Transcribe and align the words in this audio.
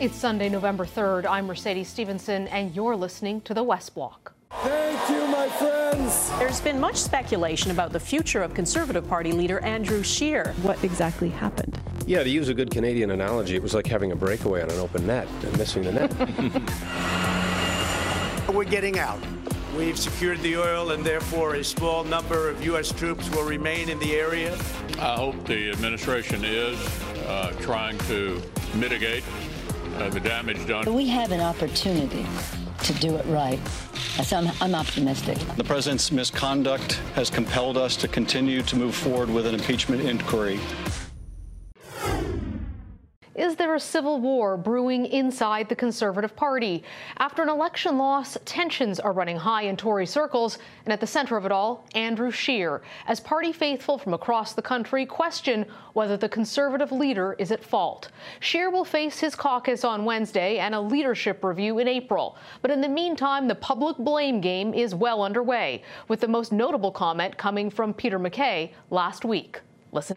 It's 0.00 0.14
Sunday, 0.14 0.48
November 0.48 0.86
3rd. 0.86 1.26
I'm 1.28 1.48
Mercedes 1.48 1.88
Stephenson, 1.88 2.46
and 2.48 2.72
you're 2.72 2.94
listening 2.94 3.40
to 3.40 3.52
the 3.52 3.64
West 3.64 3.96
Block. 3.96 4.32
Thank 4.62 5.10
you, 5.10 5.26
my 5.26 5.48
friends. 5.48 6.30
There's 6.38 6.60
been 6.60 6.78
much 6.78 6.94
speculation 6.94 7.72
about 7.72 7.90
the 7.90 7.98
future 7.98 8.40
of 8.40 8.54
Conservative 8.54 9.08
Party 9.08 9.32
leader 9.32 9.58
Andrew 9.58 10.04
Scheer. 10.04 10.54
What 10.62 10.84
exactly 10.84 11.30
happened? 11.30 11.80
Yeah, 12.06 12.22
to 12.22 12.30
use 12.30 12.48
a 12.48 12.54
good 12.54 12.70
Canadian 12.70 13.10
analogy, 13.10 13.56
it 13.56 13.62
was 13.62 13.74
like 13.74 13.88
having 13.88 14.12
a 14.12 14.16
breakaway 14.16 14.62
on 14.62 14.70
an 14.70 14.78
open 14.78 15.04
net 15.04 15.26
and 15.42 15.58
missing 15.58 15.82
the 15.82 15.90
net. 15.90 16.14
We're 18.54 18.62
getting 18.62 19.00
out. 19.00 19.18
We've 19.76 19.98
secured 19.98 20.38
the 20.42 20.58
oil, 20.58 20.92
and 20.92 21.04
therefore 21.04 21.56
a 21.56 21.64
small 21.64 22.04
number 22.04 22.48
of 22.48 22.64
U.S. 22.64 22.92
troops 22.92 23.28
will 23.30 23.44
remain 23.44 23.88
in 23.88 23.98
the 23.98 24.14
area. 24.14 24.54
I 25.00 25.16
hope 25.16 25.44
the 25.44 25.72
administration 25.72 26.44
is 26.44 26.78
uh, 27.26 27.52
trying 27.60 27.98
to 28.06 28.40
mitigate 28.76 29.24
uh, 30.00 30.08
the 30.10 30.20
damage 30.20 30.66
done. 30.66 30.92
We 30.94 31.08
have 31.08 31.32
an 31.32 31.40
opportunity 31.40 32.26
to 32.84 32.92
do 32.94 33.16
it 33.16 33.26
right. 33.26 33.58
So 34.22 34.36
I'm, 34.36 34.50
I'm 34.60 34.74
optimistic. 34.74 35.38
The 35.56 35.64
president's 35.64 36.10
misconduct 36.10 36.94
has 37.14 37.30
compelled 37.30 37.76
us 37.76 37.96
to 37.96 38.08
continue 38.08 38.62
to 38.62 38.76
move 38.76 38.94
forward 38.94 39.30
with 39.30 39.46
an 39.46 39.54
impeachment 39.54 40.02
inquiry. 40.02 40.60
Is 43.38 43.54
there 43.54 43.76
a 43.76 43.80
civil 43.80 44.18
war 44.20 44.56
brewing 44.56 45.06
inside 45.06 45.68
the 45.68 45.76
Conservative 45.76 46.34
Party? 46.34 46.82
After 47.18 47.40
an 47.40 47.48
election 47.48 47.96
loss, 47.96 48.36
tensions 48.44 48.98
are 48.98 49.12
running 49.12 49.36
high 49.36 49.62
in 49.62 49.76
Tory 49.76 50.06
circles, 50.06 50.58
and 50.84 50.92
at 50.92 50.98
the 50.98 51.06
center 51.06 51.36
of 51.36 51.46
it 51.46 51.52
all, 51.52 51.86
Andrew 51.94 52.32
Scheer, 52.32 52.82
as 53.06 53.20
party 53.20 53.52
faithful 53.52 53.96
from 53.96 54.12
across 54.12 54.54
the 54.54 54.62
country 54.62 55.06
question 55.06 55.64
whether 55.92 56.16
the 56.16 56.28
Conservative 56.28 56.90
leader 56.90 57.36
is 57.38 57.52
at 57.52 57.62
fault. 57.62 58.08
Scheer 58.40 58.70
will 58.70 58.84
face 58.84 59.20
his 59.20 59.36
caucus 59.36 59.84
on 59.84 60.04
Wednesday 60.04 60.58
and 60.58 60.74
a 60.74 60.80
leadership 60.80 61.44
review 61.44 61.78
in 61.78 61.86
April. 61.86 62.36
But 62.60 62.72
in 62.72 62.80
the 62.80 62.88
meantime, 62.88 63.46
the 63.46 63.54
public 63.54 63.98
blame 63.98 64.40
game 64.40 64.74
is 64.74 64.96
well 64.96 65.22
underway, 65.22 65.84
with 66.08 66.18
the 66.18 66.26
most 66.26 66.50
notable 66.50 66.90
comment 66.90 67.38
coming 67.38 67.70
from 67.70 67.94
Peter 67.94 68.18
MacKay 68.18 68.72
last 68.90 69.24
week. 69.24 69.60
Listen 69.92 70.16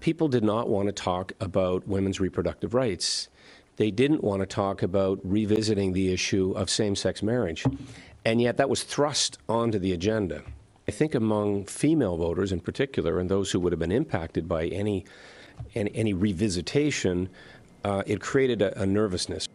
people 0.00 0.28
did 0.28 0.44
not 0.44 0.68
want 0.68 0.86
to 0.86 0.92
talk 0.92 1.32
about 1.40 1.86
women's 1.86 2.20
reproductive 2.20 2.74
rights. 2.74 3.28
They 3.76 3.90
didn't 3.90 4.24
want 4.24 4.40
to 4.40 4.46
talk 4.46 4.82
about 4.82 5.20
revisiting 5.22 5.92
the 5.92 6.12
issue 6.12 6.52
of 6.52 6.68
same 6.68 6.96
sex 6.96 7.22
marriage. 7.22 7.64
And 8.24 8.40
yet 8.40 8.56
that 8.56 8.68
was 8.68 8.82
thrust 8.82 9.38
onto 9.48 9.78
the 9.78 9.92
agenda. 9.92 10.42
I 10.88 10.90
think 10.90 11.14
among 11.14 11.66
female 11.66 12.16
voters 12.16 12.50
in 12.50 12.60
particular, 12.60 13.18
and 13.20 13.28
those 13.28 13.50
who 13.52 13.60
would 13.60 13.72
have 13.72 13.78
been 13.78 13.92
impacted 13.92 14.48
by 14.48 14.66
any, 14.66 15.04
any, 15.74 15.94
any 15.94 16.14
revisitation, 16.14 17.28
uh, 17.84 18.02
it 18.06 18.20
created 18.20 18.62
a, 18.62 18.82
a 18.82 18.86
nervousness. 18.86 19.46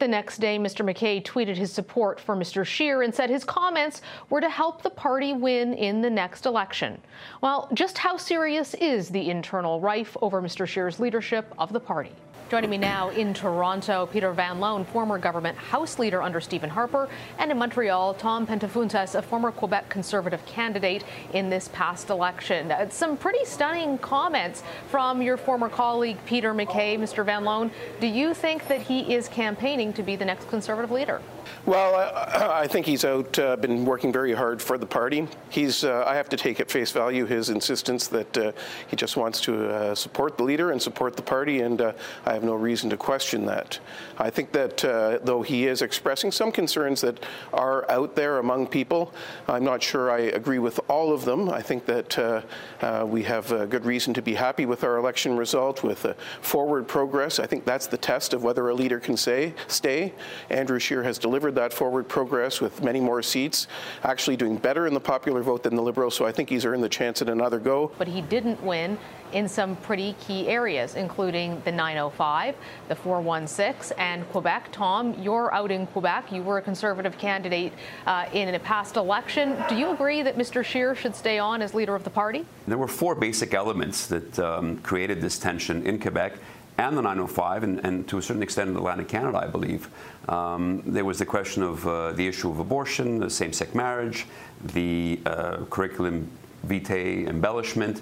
The 0.00 0.08
next 0.08 0.38
day, 0.38 0.58
Mr. 0.58 0.82
MacKay 0.82 1.20
tweeted 1.20 1.56
his 1.56 1.70
support 1.70 2.18
for 2.18 2.34
Mr. 2.34 2.64
Scheer 2.64 3.02
and 3.02 3.14
said 3.14 3.28
his 3.28 3.44
comments 3.44 4.00
were 4.30 4.40
to 4.40 4.48
help 4.48 4.80
the 4.80 4.88
party 4.88 5.34
win 5.34 5.74
in 5.74 6.00
the 6.00 6.08
next 6.08 6.46
election. 6.46 6.98
Well, 7.42 7.68
just 7.74 7.98
how 7.98 8.16
serious 8.16 8.72
is 8.72 9.10
the 9.10 9.28
internal 9.28 9.78
rife 9.78 10.16
over 10.22 10.40
Mr. 10.40 10.66
Scheer's 10.66 11.00
leadership 11.00 11.52
of 11.58 11.74
the 11.74 11.80
party? 11.80 12.12
Joining 12.50 12.70
me 12.70 12.78
now 12.78 13.10
in 13.10 13.32
Toronto, 13.32 14.06
Peter 14.06 14.32
Van 14.32 14.58
Loan, 14.58 14.84
former 14.84 15.18
government 15.18 15.56
House 15.56 16.00
leader 16.00 16.20
under 16.20 16.40
Stephen 16.40 16.68
Harper, 16.68 17.08
and 17.38 17.52
in 17.52 17.56
Montreal, 17.56 18.14
Tom 18.14 18.44
Pentefountas, 18.44 19.14
a 19.14 19.22
former 19.22 19.52
Quebec 19.52 19.88
Conservative 19.88 20.44
candidate 20.46 21.04
in 21.32 21.48
this 21.48 21.68
past 21.68 22.10
election. 22.10 22.72
Uh, 22.72 22.88
some 22.88 23.16
pretty 23.16 23.44
stunning 23.44 23.98
comments 23.98 24.64
from 24.88 25.22
your 25.22 25.36
former 25.36 25.68
colleague 25.68 26.16
Peter 26.26 26.52
MacKay, 26.52 26.96
Mr. 26.96 27.24
Van 27.24 27.44
Loan. 27.44 27.70
Do 28.00 28.08
you 28.08 28.34
think 28.34 28.66
that 28.66 28.80
he 28.80 29.14
is 29.14 29.28
campaigning 29.28 29.92
to 29.92 30.02
be 30.02 30.16
the 30.16 30.24
next 30.24 30.48
Conservative 30.48 30.90
leader? 30.90 31.22
Well, 31.66 31.94
I, 31.94 32.60
I 32.62 32.66
think 32.66 32.86
he's 32.86 33.04
out, 33.04 33.38
uh, 33.38 33.56
been 33.56 33.84
working 33.84 34.12
very 34.12 34.32
hard 34.32 34.60
for 34.60 34.78
the 34.78 34.86
party. 34.86 35.28
He's, 35.50 35.84
uh, 35.84 36.04
I 36.06 36.14
have 36.16 36.28
to 36.30 36.36
take 36.36 36.58
at 36.58 36.70
face 36.70 36.90
value 36.90 37.26
his 37.26 37.50
insistence 37.50 38.08
that 38.08 38.38
uh, 38.38 38.52
he 38.88 38.96
just 38.96 39.16
wants 39.16 39.40
to 39.42 39.68
uh, 39.68 39.94
support 39.94 40.36
the 40.36 40.44
leader 40.44 40.72
and 40.72 40.80
support 40.80 41.16
the 41.16 41.22
party, 41.22 41.60
and 41.60 41.80
uh, 41.80 41.92
I 42.26 42.39
have 42.40 42.48
no 42.48 42.54
reason 42.54 42.88
to 42.88 42.96
question 42.96 43.44
that. 43.44 43.78
I 44.16 44.30
think 44.30 44.52
that 44.52 44.82
uh, 44.82 45.18
though 45.22 45.42
he 45.42 45.66
is 45.66 45.82
expressing 45.82 46.32
some 46.32 46.50
concerns 46.50 47.02
that 47.02 47.22
are 47.52 47.88
out 47.90 48.16
there 48.16 48.38
among 48.38 48.68
people, 48.68 49.12
I'm 49.46 49.62
not 49.62 49.82
sure 49.82 50.10
I 50.10 50.20
agree 50.20 50.58
with 50.58 50.80
all 50.88 51.12
of 51.12 51.26
them. 51.26 51.50
I 51.50 51.60
think 51.60 51.84
that 51.84 52.18
uh, 52.18 52.40
uh, 52.80 53.04
we 53.06 53.22
have 53.24 53.52
uh, 53.52 53.66
good 53.66 53.84
reason 53.84 54.14
to 54.14 54.22
be 54.22 54.34
happy 54.34 54.64
with 54.64 54.84
our 54.84 54.96
election 54.96 55.36
result, 55.36 55.82
with 55.82 56.06
forward 56.40 56.88
progress. 56.88 57.38
I 57.38 57.46
think 57.46 57.66
that's 57.66 57.86
the 57.86 57.98
test 57.98 58.32
of 58.32 58.42
whether 58.42 58.66
a 58.70 58.74
leader 58.74 59.00
can 59.00 59.18
say, 59.18 59.52
stay. 59.66 60.14
Andrew 60.48 60.78
Scheer 60.78 61.02
has 61.02 61.18
delivered 61.18 61.54
that 61.56 61.74
forward 61.74 62.08
progress 62.08 62.62
with 62.62 62.82
many 62.82 63.00
more 63.00 63.22
seats, 63.22 63.66
actually 64.02 64.38
doing 64.38 64.56
better 64.56 64.86
in 64.86 64.94
the 64.94 65.00
popular 65.00 65.42
vote 65.42 65.62
than 65.62 65.76
the 65.76 65.82
Liberals. 65.82 66.14
So 66.14 66.24
I 66.24 66.32
think 66.32 66.48
he's 66.48 66.64
earned 66.64 66.82
the 66.82 66.88
chance 66.88 67.20
at 67.20 67.28
another 67.28 67.58
go. 67.58 67.92
But 67.98 68.08
he 68.08 68.22
didn't 68.22 68.62
win 68.62 68.96
in 69.32 69.48
some 69.48 69.76
pretty 69.76 70.14
key 70.20 70.48
areas, 70.48 70.94
including 70.94 71.60
the 71.64 71.72
905, 71.72 72.54
the 72.88 72.94
416, 72.94 73.96
and 73.98 74.28
Quebec. 74.30 74.68
Tom, 74.72 75.14
you're 75.20 75.52
out 75.54 75.70
in 75.70 75.86
Quebec. 75.86 76.32
You 76.32 76.42
were 76.42 76.58
a 76.58 76.62
Conservative 76.62 77.18
candidate 77.18 77.72
uh, 78.06 78.26
in 78.32 78.54
a 78.54 78.58
past 78.58 78.96
election. 78.96 79.56
Do 79.68 79.76
you 79.76 79.90
agree 79.90 80.22
that 80.22 80.36
Mr. 80.36 80.64
Scheer 80.64 80.94
should 80.94 81.14
stay 81.14 81.38
on 81.38 81.62
as 81.62 81.74
leader 81.74 81.94
of 81.94 82.04
the 82.04 82.10
party? 82.10 82.46
There 82.66 82.78
were 82.78 82.88
four 82.88 83.14
basic 83.14 83.54
elements 83.54 84.06
that 84.08 84.38
um, 84.38 84.78
created 84.78 85.20
this 85.20 85.38
tension 85.38 85.86
in 85.86 85.98
Quebec 85.98 86.34
and 86.78 86.96
the 86.96 87.02
905, 87.02 87.62
and, 87.62 87.84
and, 87.84 88.08
to 88.08 88.16
a 88.16 88.22
certain 88.22 88.42
extent 88.42 88.70
in 88.70 88.76
Atlantic 88.76 89.06
Canada, 89.06 89.38
I 89.38 89.46
believe. 89.46 89.90
Um, 90.28 90.82
there 90.86 91.04
was 91.04 91.18
the 91.18 91.26
question 91.26 91.62
of 91.62 91.86
uh, 91.86 92.12
the 92.12 92.26
issue 92.26 92.50
of 92.50 92.58
abortion, 92.58 93.18
the 93.18 93.28
same-sex 93.28 93.74
marriage, 93.74 94.26
the 94.72 95.20
uh, 95.26 95.64
curriculum 95.68 96.30
vitae 96.64 97.26
embellishment, 97.26 98.00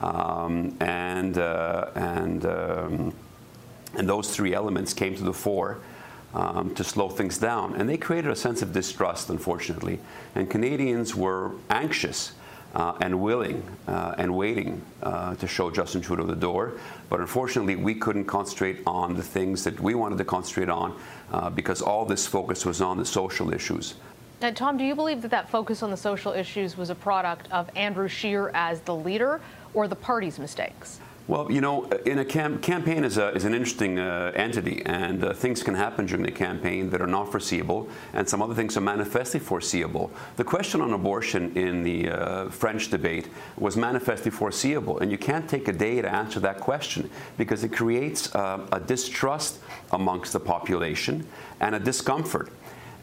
um, 0.00 0.76
and 0.80 1.38
uh, 1.38 1.90
and 1.94 2.46
um, 2.46 3.12
and 3.96 4.08
those 4.08 4.34
three 4.34 4.54
elements 4.54 4.92
came 4.92 5.14
to 5.16 5.24
the 5.24 5.34
fore. 5.34 5.78
Um, 6.34 6.74
to 6.74 6.84
slow 6.84 7.08
things 7.08 7.38
down. 7.38 7.74
And 7.76 7.88
they 7.88 7.96
created 7.96 8.30
a 8.30 8.36
sense 8.36 8.60
of 8.60 8.70
distrust, 8.70 9.30
unfortunately. 9.30 9.98
And 10.34 10.48
Canadians 10.50 11.14
were 11.14 11.52
anxious 11.70 12.32
uh, 12.74 12.94
and 13.00 13.20
willing 13.20 13.62
uh, 13.86 14.14
and 14.18 14.34
waiting 14.34 14.82
uh, 15.02 15.34
to 15.36 15.46
show 15.46 15.70
Justin 15.70 16.00
Trudeau 16.00 16.24
the 16.24 16.36
door. 16.36 16.74
But 17.08 17.20
unfortunately, 17.20 17.76
we 17.76 17.94
couldn't 17.94 18.26
concentrate 18.26 18.80
on 18.86 19.16
the 19.16 19.22
things 19.22 19.64
that 19.64 19.80
we 19.80 19.94
wanted 19.94 20.18
to 20.18 20.24
concentrate 20.24 20.68
on 20.68 20.98
uh, 21.32 21.50
because 21.50 21.80
all 21.80 22.04
this 22.04 22.26
focus 22.26 22.64
was 22.64 22.80
on 22.80 22.98
the 22.98 23.06
social 23.06 23.52
issues. 23.52 23.94
Now, 24.40 24.52
Tom, 24.52 24.76
do 24.76 24.84
you 24.84 24.94
believe 24.94 25.22
that 25.22 25.32
that 25.32 25.50
focus 25.50 25.82
on 25.82 25.90
the 25.90 25.96
social 25.96 26.32
issues 26.32 26.76
was 26.76 26.90
a 26.90 26.94
product 26.94 27.50
of 27.50 27.68
Andrew 27.74 28.06
Scheer 28.06 28.50
as 28.54 28.80
the 28.82 28.94
leader 28.94 29.40
or 29.74 29.88
the 29.88 29.96
party's 29.96 30.38
mistakes? 30.38 31.00
Well, 31.28 31.52
you 31.52 31.60
know, 31.60 31.84
in 32.06 32.20
a 32.20 32.24
cam 32.24 32.58
campaign 32.58 33.04
is, 33.04 33.18
a, 33.18 33.28
is 33.34 33.44
an 33.44 33.52
interesting 33.52 33.98
uh, 33.98 34.32
entity, 34.34 34.80
and 34.86 35.22
uh, 35.22 35.34
things 35.34 35.62
can 35.62 35.74
happen 35.74 36.06
during 36.06 36.24
the 36.24 36.32
campaign 36.32 36.88
that 36.88 37.02
are 37.02 37.06
not 37.06 37.30
foreseeable, 37.30 37.86
and 38.14 38.26
some 38.26 38.40
other 38.40 38.54
things 38.54 38.78
are 38.78 38.80
manifestly 38.80 39.38
foreseeable. 39.38 40.10
The 40.36 40.44
question 40.44 40.80
on 40.80 40.94
abortion 40.94 41.54
in 41.54 41.82
the 41.82 42.08
uh, 42.08 42.48
French 42.48 42.88
debate 42.88 43.28
was 43.58 43.76
manifestly 43.76 44.30
foreseeable, 44.30 45.00
and 45.00 45.12
you 45.12 45.18
can't 45.18 45.46
take 45.46 45.68
a 45.68 45.72
day 45.72 46.00
to 46.00 46.10
answer 46.10 46.40
that 46.40 46.60
question 46.60 47.10
because 47.36 47.62
it 47.62 47.74
creates 47.74 48.34
uh, 48.34 48.66
a 48.72 48.80
distrust 48.80 49.58
amongst 49.92 50.32
the 50.32 50.40
population 50.40 51.26
and 51.60 51.74
a 51.74 51.78
discomfort. 51.78 52.48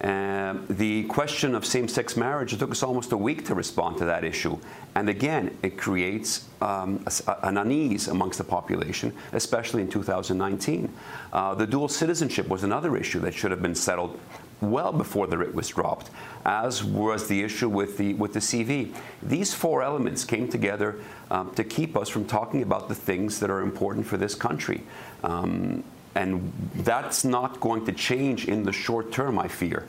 Uh, 0.01 0.55
the 0.69 1.03
question 1.05 1.55
of 1.55 1.65
same-sex 1.65 2.17
marriage, 2.17 2.53
it 2.53 2.59
took 2.59 2.71
us 2.71 2.83
almost 2.83 3.11
a 3.13 3.17
week 3.17 3.45
to 3.45 3.55
respond 3.55 3.97
to 3.97 4.05
that 4.05 4.23
issue. 4.23 4.57
And 4.93 5.09
again, 5.09 5.57
it 5.63 5.77
creates 5.77 6.47
um, 6.61 7.03
a, 7.27 7.37
an 7.47 7.57
unease 7.57 8.07
amongst 8.09 8.37
the 8.37 8.43
population, 8.43 9.13
especially 9.33 9.81
in 9.81 9.89
2019. 9.89 10.91
Uh, 11.31 11.55
the 11.55 11.65
dual 11.65 11.87
citizenship 11.87 12.47
was 12.49 12.63
another 12.63 12.97
issue 12.97 13.19
that 13.21 13.33
should 13.33 13.51
have 13.51 13.61
been 13.61 13.75
settled 13.75 14.19
well 14.61 14.91
before 14.91 15.27
the 15.27 15.37
writ 15.37 15.53
was 15.53 15.69
dropped, 15.69 16.09
as 16.45 16.83
was 16.83 17.27
the 17.27 17.43
issue 17.43 17.69
with 17.69 17.97
the 17.97 18.13
with 18.13 18.33
the 18.33 18.39
CV. 18.39 18.93
These 19.21 19.53
four 19.53 19.83
elements 19.83 20.23
came 20.23 20.47
together 20.47 21.01
um, 21.29 21.53
to 21.55 21.63
keep 21.63 21.97
us 21.97 22.09
from 22.09 22.25
talking 22.25 22.61
about 22.61 22.87
the 22.87 22.95
things 22.95 23.39
that 23.39 23.49
are 23.49 23.61
important 23.61 24.05
for 24.05 24.17
this 24.17 24.35
country. 24.35 24.83
Um, 25.23 25.83
and 26.15 26.51
that's 26.75 27.23
not 27.25 27.59
going 27.59 27.85
to 27.85 27.91
change 27.91 28.47
in 28.47 28.63
the 28.63 28.71
short 28.71 29.11
term, 29.11 29.37
I 29.37 29.47
fear. 29.47 29.87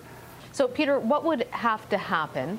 So, 0.52 0.66
Peter, 0.66 0.98
what 0.98 1.24
would 1.24 1.46
have 1.50 1.88
to 1.90 1.98
happen 1.98 2.58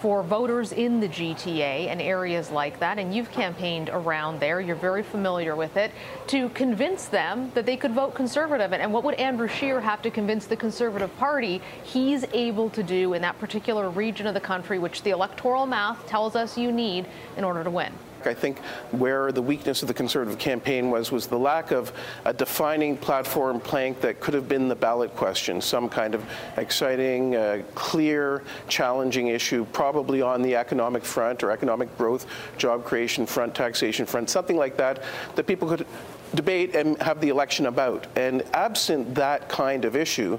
for 0.00 0.22
voters 0.22 0.70
in 0.70 1.00
the 1.00 1.08
GTA 1.08 1.88
and 1.88 2.00
areas 2.00 2.50
like 2.50 2.78
that, 2.78 2.98
and 2.98 3.12
you've 3.12 3.32
campaigned 3.32 3.88
around 3.88 4.38
there, 4.38 4.60
you're 4.60 4.76
very 4.76 5.02
familiar 5.02 5.56
with 5.56 5.76
it, 5.76 5.90
to 6.28 6.48
convince 6.50 7.06
them 7.06 7.50
that 7.54 7.66
they 7.66 7.76
could 7.76 7.92
vote 7.92 8.14
conservative? 8.14 8.72
And 8.72 8.92
what 8.92 9.02
would 9.02 9.16
Andrew 9.16 9.48
Scheer 9.48 9.80
have 9.80 10.00
to 10.02 10.10
convince 10.10 10.46
the 10.46 10.56
Conservative 10.56 11.16
Party 11.18 11.60
he's 11.82 12.24
able 12.32 12.70
to 12.70 12.82
do 12.84 13.14
in 13.14 13.22
that 13.22 13.38
particular 13.40 13.90
region 13.90 14.28
of 14.28 14.34
the 14.34 14.40
country, 14.40 14.78
which 14.78 15.02
the 15.02 15.10
electoral 15.10 15.66
math 15.66 16.06
tells 16.06 16.36
us 16.36 16.56
you 16.56 16.70
need 16.70 17.06
in 17.36 17.42
order 17.42 17.64
to 17.64 17.70
win? 17.70 17.92
I 18.26 18.34
think 18.34 18.58
where 18.90 19.32
the 19.32 19.42
weakness 19.42 19.82
of 19.82 19.88
the 19.88 19.94
Conservative 19.94 20.38
campaign 20.38 20.90
was 20.90 21.12
was 21.12 21.26
the 21.26 21.38
lack 21.38 21.70
of 21.70 21.92
a 22.24 22.32
defining 22.32 22.96
platform 22.96 23.60
plank 23.60 24.00
that 24.00 24.20
could 24.20 24.34
have 24.34 24.48
been 24.48 24.68
the 24.68 24.76
ballot 24.76 25.14
question, 25.16 25.60
some 25.60 25.88
kind 25.88 26.14
of 26.14 26.24
exciting, 26.56 27.36
uh, 27.36 27.62
clear, 27.74 28.42
challenging 28.68 29.28
issue, 29.28 29.66
probably 29.72 30.22
on 30.22 30.42
the 30.42 30.56
economic 30.56 31.04
front 31.04 31.42
or 31.42 31.50
economic 31.50 31.96
growth, 31.98 32.26
job 32.56 32.84
creation 32.84 33.26
front, 33.26 33.54
taxation 33.54 34.06
front, 34.06 34.30
something 34.30 34.56
like 34.56 34.76
that, 34.76 35.02
that 35.34 35.46
people 35.46 35.68
could 35.68 35.86
debate 36.34 36.74
and 36.74 37.00
have 37.02 37.20
the 37.20 37.28
election 37.28 37.66
about. 37.66 38.06
And 38.16 38.42
absent 38.52 39.14
that 39.14 39.48
kind 39.48 39.84
of 39.84 39.96
issue, 39.96 40.38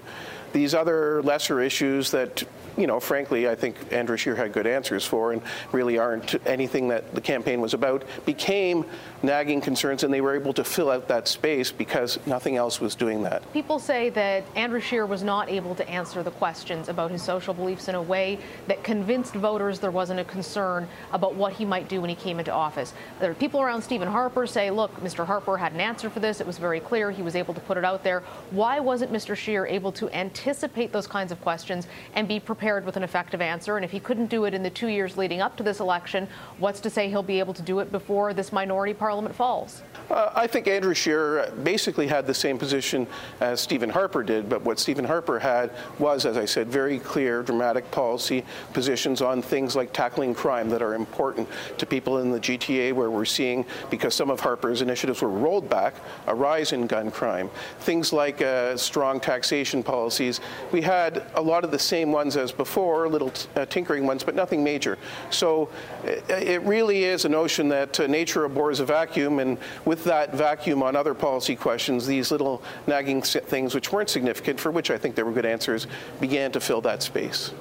these 0.53 0.73
other 0.73 1.21
lesser 1.23 1.61
issues 1.61 2.11
that 2.11 2.43
you 2.79 2.87
know, 2.87 2.99
frankly, 2.99 3.49
I 3.49 3.55
think 3.55 3.75
Andrew 3.91 4.15
Scheer 4.15 4.35
had 4.35 4.53
good 4.53 4.65
answers 4.65 5.05
for 5.05 5.33
and 5.33 5.41
really 5.73 5.97
aren't 5.97 6.35
anything 6.47 6.87
that 6.87 7.13
the 7.13 7.19
campaign 7.19 7.59
was 7.59 7.73
about, 7.73 8.05
became 8.25 8.85
nagging 9.21 9.59
concerns, 9.59 10.03
and 10.03 10.13
they 10.13 10.21
were 10.21 10.33
able 10.33 10.53
to 10.53 10.63
fill 10.63 10.89
out 10.89 11.09
that 11.09 11.27
space 11.27 11.71
because 11.73 12.17
nothing 12.25 12.55
else 12.55 12.79
was 12.79 12.95
doing 12.95 13.21
that. 13.23 13.51
People 13.51 13.79
say 13.79 14.09
that 14.11 14.45
Andrew 14.55 14.79
Scheer 14.79 15.05
was 15.05 15.23
not 15.23 15.49
able 15.49 15.75
to 15.75 15.87
answer 15.89 16.23
the 16.23 16.31
questions 16.31 16.87
about 16.87 17.11
his 17.11 17.21
social 17.21 17.53
beliefs 17.53 17.89
in 17.89 17.95
a 17.95 18.01
way 18.01 18.39
that 18.67 18.81
convinced 18.81 19.33
voters 19.33 19.79
there 19.79 19.91
wasn't 19.91 20.21
a 20.21 20.23
concern 20.23 20.87
about 21.11 21.35
what 21.35 21.51
he 21.51 21.65
might 21.65 21.89
do 21.89 21.99
when 21.99 22.09
he 22.09 22.15
came 22.15 22.39
into 22.39 22.53
office. 22.53 22.93
There 23.19 23.29
are 23.29 23.35
people 23.35 23.61
around 23.61 23.81
Stephen 23.81 24.07
Harper 24.07 24.47
say, 24.47 24.71
look, 24.71 24.95
Mr. 25.01 25.25
Harper 25.25 25.57
had 25.57 25.73
an 25.73 25.81
answer 25.81 26.09
for 26.09 26.21
this. 26.21 26.39
It 26.39 26.47
was 26.47 26.57
very 26.57 26.79
clear. 26.79 27.11
He 27.11 27.23
was 27.23 27.35
able 27.35 27.53
to 27.53 27.59
put 27.61 27.77
it 27.77 27.83
out 27.83 28.05
there. 28.05 28.21
Why 28.51 28.79
wasn't 28.79 29.11
Mr. 29.11 29.35
Scheer 29.35 29.65
able 29.65 29.91
to 29.93 30.09
anticipate 30.11 30.93
those 30.93 31.07
kinds 31.07 31.33
of 31.33 31.41
questions 31.41 31.85
and 32.15 32.25
be 32.25 32.39
prepared 32.39 32.68
with 32.85 32.97
an 32.97 33.03
effective 33.03 33.41
answer? 33.41 33.75
And 33.75 33.83
if 33.83 33.91
he 33.91 33.99
couldn't 33.99 34.27
do 34.27 34.45
it 34.45 34.53
in 34.53 34.63
the 34.63 34.69
two 34.69 34.87
years 34.87 35.17
leading 35.17 35.41
up 35.41 35.55
to 35.57 35.63
this 35.63 35.79
election, 35.79 36.27
what's 36.57 36.79
to 36.81 36.89
say 36.89 37.09
he'll 37.09 37.23
be 37.23 37.39
able 37.39 37.53
to 37.53 37.61
do 37.61 37.79
it 37.79 37.91
before 37.91 38.33
this 38.33 38.51
minority? 38.51 38.93
Parliament 38.93 39.35
falls? 39.35 39.81
Uh, 40.09 40.31
I 40.35 40.47
think 40.47 40.67
Andrew 40.67 40.93
Scheer 40.93 41.51
basically 41.63 42.07
had 42.07 42.25
the 42.25 42.33
same 42.33 42.57
position 42.57 43.07
as 43.41 43.61
Stephen 43.61 43.89
Harper 43.89 44.23
did, 44.23 44.49
but 44.49 44.61
what 44.63 44.79
Stephen 44.79 45.05
Harper 45.05 45.39
had 45.39 45.71
was, 45.99 46.25
as 46.25 46.37
I 46.37 46.45
said, 46.45 46.67
very 46.67 46.99
clear, 46.99 47.43
dramatic 47.43 47.89
policy 47.91 48.43
positions 48.73 49.21
on 49.21 49.41
things 49.41 49.75
like 49.75 49.93
tackling 49.93 50.33
crime 50.33 50.69
that 50.69 50.81
are 50.81 50.95
important 50.95 51.47
to 51.77 51.85
people 51.85 52.19
in 52.19 52.31
the 52.31 52.39
GTA, 52.39 52.93
where 52.93 53.11
we're 53.11 53.25
seeing, 53.25 53.65
because 53.89 54.15
some 54.15 54.29
of 54.29 54.39
Harper's 54.39 54.81
initiatives 54.81 55.21
were 55.21 55.29
rolled 55.29 55.69
back, 55.69 55.95
a 56.27 56.35
rise 56.35 56.73
in 56.73 56.87
gun 56.87 57.11
crime. 57.11 57.49
Things 57.79 58.11
like 58.11 58.41
uh, 58.41 58.77
strong 58.77 59.19
taxation 59.19 59.83
policies. 59.83 60.41
We 60.71 60.81
had 60.81 61.25
a 61.35 61.41
lot 61.41 61.63
of 61.63 61.71
the 61.71 61.79
same 61.79 62.11
ones 62.11 62.35
as 62.35 62.51
before, 62.59 63.07
little 63.07 63.31
uh, 63.55 63.65
tinkering 63.65 64.05
ones, 64.05 64.21
but 64.23 64.35
nothing 64.35 64.63
major. 64.63 64.99
So 65.31 65.69
uh, 66.03 66.35
it 66.35 66.61
really 66.63 67.05
is 67.05 67.25
a 67.25 67.29
notion 67.29 67.69
that 67.69 67.99
uh, 67.99 68.05
nature 68.05 68.43
abhors 68.43 68.81
a 68.81 68.85
vacuum, 68.85 69.39
and 69.39 69.57
with 69.85 70.03
that 70.03 70.35
vacuum 70.35 70.83
on 70.83 70.95
other 70.95 71.15
policy 71.15 71.55
questions, 71.55 72.05
these 72.05 72.29
little 72.31 72.61
nagging 72.85 73.21
things 73.23 73.73
which 73.73 73.91
weren't 73.91 74.09
significant, 74.09 74.59
for 74.59 74.71
which 74.71 74.91
I 74.91 74.97
think 74.97 75.15
there 75.15 75.25
were 75.25 75.31
good 75.31 75.45
answers, 75.45 75.87
began 76.19 76.51
to 76.51 76.59
fill 76.59 76.81
that 76.81 77.01
space. 77.01 77.51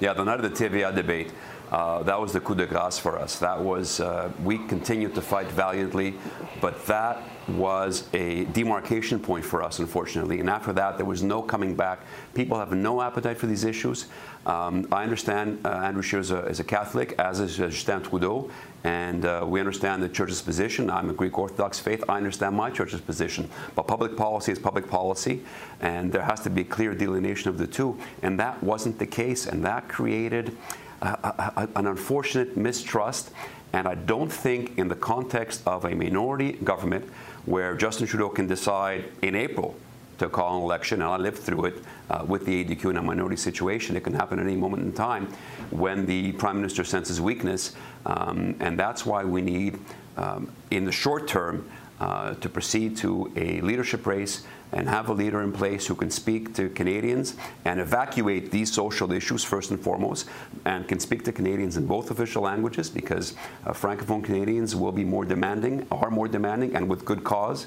Yeah, 0.00 0.12
the 0.12 0.24
night 0.24 0.44
of 0.44 0.52
the 0.52 0.68
TVA 0.68 0.94
debate, 0.94 1.30
uh, 1.70 2.02
that 2.02 2.20
was 2.20 2.32
the 2.32 2.40
coup 2.40 2.56
de 2.56 2.66
grace 2.66 2.98
for 2.98 3.18
us. 3.18 3.38
That 3.38 3.60
was, 3.60 4.00
uh, 4.00 4.30
we 4.42 4.58
continued 4.66 5.14
to 5.14 5.22
fight 5.22 5.46
valiantly, 5.46 6.14
but 6.60 6.84
that 6.86 7.22
was 7.48 8.08
a 8.12 8.44
demarcation 8.46 9.18
point 9.18 9.44
for 9.44 9.62
us, 9.62 9.78
unfortunately. 9.78 10.40
And 10.40 10.50
after 10.50 10.72
that, 10.74 10.96
there 10.96 11.06
was 11.06 11.22
no 11.22 11.42
coming 11.42 11.74
back. 11.74 12.00
People 12.34 12.58
have 12.58 12.72
no 12.72 13.00
appetite 13.00 13.38
for 13.38 13.46
these 13.46 13.64
issues. 13.64 14.06
Um, 14.46 14.88
I 14.92 15.02
understand 15.02 15.60
uh, 15.64 15.68
Andrew 15.68 16.02
Scheer 16.02 16.20
is 16.20 16.30
a, 16.30 16.46
is 16.46 16.60
a, 16.60 16.64
Catholic, 16.64 17.14
as 17.18 17.40
is 17.40 17.56
Justin 17.56 18.02
Trudeau, 18.02 18.50
and 18.84 19.24
uh, 19.24 19.44
we 19.46 19.60
understand 19.60 20.02
the 20.02 20.08
church's 20.08 20.40
position. 20.40 20.88
I'm 20.88 21.10
a 21.10 21.12
Greek 21.12 21.38
Orthodox 21.38 21.78
faith. 21.78 22.02
I 22.08 22.16
understand 22.16 22.56
my 22.56 22.70
church's 22.70 23.00
position. 23.00 23.50
But 23.74 23.86
public 23.86 24.16
policy 24.16 24.52
is 24.52 24.58
public 24.58 24.88
policy, 24.88 25.42
and 25.80 26.12
there 26.12 26.22
has 26.22 26.40
to 26.40 26.50
be 26.50 26.62
a 26.62 26.64
clear 26.64 26.94
delineation 26.94 27.50
of 27.50 27.58
the 27.58 27.66
two. 27.66 27.98
And 28.22 28.38
that 28.40 28.62
wasn't 28.62 28.98
the 28.98 29.06
case, 29.06 29.46
and 29.46 29.64
that 29.64 29.88
created 29.88 30.56
an 31.02 31.86
unfortunate 31.86 32.56
mistrust. 32.56 33.30
And 33.72 33.86
I 33.86 33.94
don't 33.94 34.32
think, 34.32 34.78
in 34.78 34.88
the 34.88 34.96
context 34.96 35.62
of 35.66 35.84
a 35.84 35.94
minority 35.94 36.52
government, 36.52 37.08
where 37.48 37.74
Justin 37.74 38.06
Trudeau 38.06 38.28
can 38.28 38.46
decide 38.46 39.04
in 39.22 39.34
April 39.34 39.74
to 40.18 40.28
call 40.28 40.58
an 40.58 40.62
election, 40.62 41.00
and 41.00 41.10
I 41.10 41.16
lived 41.16 41.38
through 41.38 41.66
it 41.66 41.84
uh, 42.10 42.24
with 42.26 42.44
the 42.44 42.64
ADQ 42.64 42.90
in 42.90 42.96
a 42.98 43.02
minority 43.02 43.36
situation. 43.36 43.96
It 43.96 44.04
can 44.04 44.12
happen 44.12 44.38
at 44.38 44.44
any 44.44 44.56
moment 44.56 44.82
in 44.82 44.92
time 44.92 45.32
when 45.70 46.04
the 46.04 46.32
Prime 46.32 46.56
Minister 46.56 46.84
senses 46.84 47.20
weakness, 47.20 47.74
um, 48.04 48.54
and 48.60 48.78
that's 48.78 49.06
why 49.06 49.24
we 49.24 49.40
need, 49.40 49.78
um, 50.16 50.52
in 50.70 50.84
the 50.84 50.92
short 50.92 51.26
term, 51.26 51.68
uh, 52.00 52.34
to 52.34 52.48
proceed 52.48 52.96
to 52.98 53.32
a 53.36 53.60
leadership 53.62 54.06
race 54.06 54.44
and 54.72 54.88
have 54.88 55.08
a 55.08 55.12
leader 55.12 55.42
in 55.42 55.52
place 55.52 55.86
who 55.86 55.94
can 55.94 56.10
speak 56.10 56.54
to 56.54 56.68
Canadians 56.70 57.36
and 57.64 57.80
evacuate 57.80 58.50
these 58.50 58.72
social 58.72 59.12
issues 59.12 59.44
first 59.44 59.70
and 59.70 59.80
foremost, 59.80 60.28
and 60.64 60.86
can 60.88 61.00
speak 61.00 61.24
to 61.24 61.32
Canadians 61.32 61.76
in 61.76 61.86
both 61.86 62.10
official 62.10 62.42
languages 62.42 62.90
because 62.90 63.34
uh, 63.66 63.72
Francophone 63.72 64.22
Canadians 64.22 64.76
will 64.76 64.92
be 64.92 65.04
more 65.04 65.24
demanding, 65.24 65.86
are 65.90 66.10
more 66.10 66.28
demanding, 66.28 66.74
and 66.76 66.88
with 66.88 67.04
good 67.04 67.24
cause. 67.24 67.66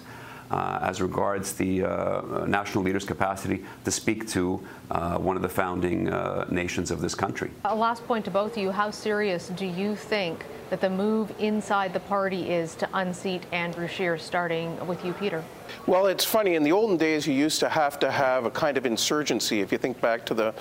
Uh, 0.51 0.79
as 0.81 1.01
regards 1.01 1.53
the 1.53 1.81
uh, 1.81 2.45
national 2.45 2.83
leader's 2.83 3.05
capacity 3.05 3.63
to 3.85 3.89
speak 3.89 4.27
to 4.27 4.61
uh, 4.89 5.17
one 5.17 5.37
of 5.37 5.41
the 5.41 5.47
founding 5.47 6.09
uh, 6.09 6.45
nations 6.51 6.91
of 6.91 6.99
this 6.99 7.15
country. 7.15 7.49
A 7.63 7.73
last 7.73 8.05
point 8.05 8.25
to 8.25 8.31
both 8.31 8.57
of 8.57 8.57
you. 8.57 8.69
How 8.69 8.91
serious 8.91 9.47
do 9.47 9.65
you 9.65 9.95
think 9.95 10.43
that 10.71 10.79
the 10.79 10.89
move 10.89 11.33
inside 11.37 11.91
the 11.91 11.99
party 11.99 12.49
is 12.49 12.75
to 12.75 12.87
unseat 12.93 13.43
Andrew 13.51 13.89
Scheer, 13.89 14.17
starting 14.17 14.87
with 14.87 15.03
you, 15.03 15.11
Peter? 15.11 15.43
Well, 15.85 16.07
it's 16.07 16.23
funny. 16.23 16.55
In 16.55 16.63
the 16.63 16.71
olden 16.71 16.95
days, 16.95 17.27
you 17.27 17.33
used 17.33 17.59
to 17.59 17.67
have 17.67 17.99
to 17.99 18.09
have 18.09 18.45
a 18.45 18.51
kind 18.51 18.77
of 18.77 18.85
insurgency. 18.85 19.59
If 19.59 19.73
you 19.73 19.77
think 19.77 19.99
back 19.99 20.25
to 20.27 20.33
the 20.33 20.53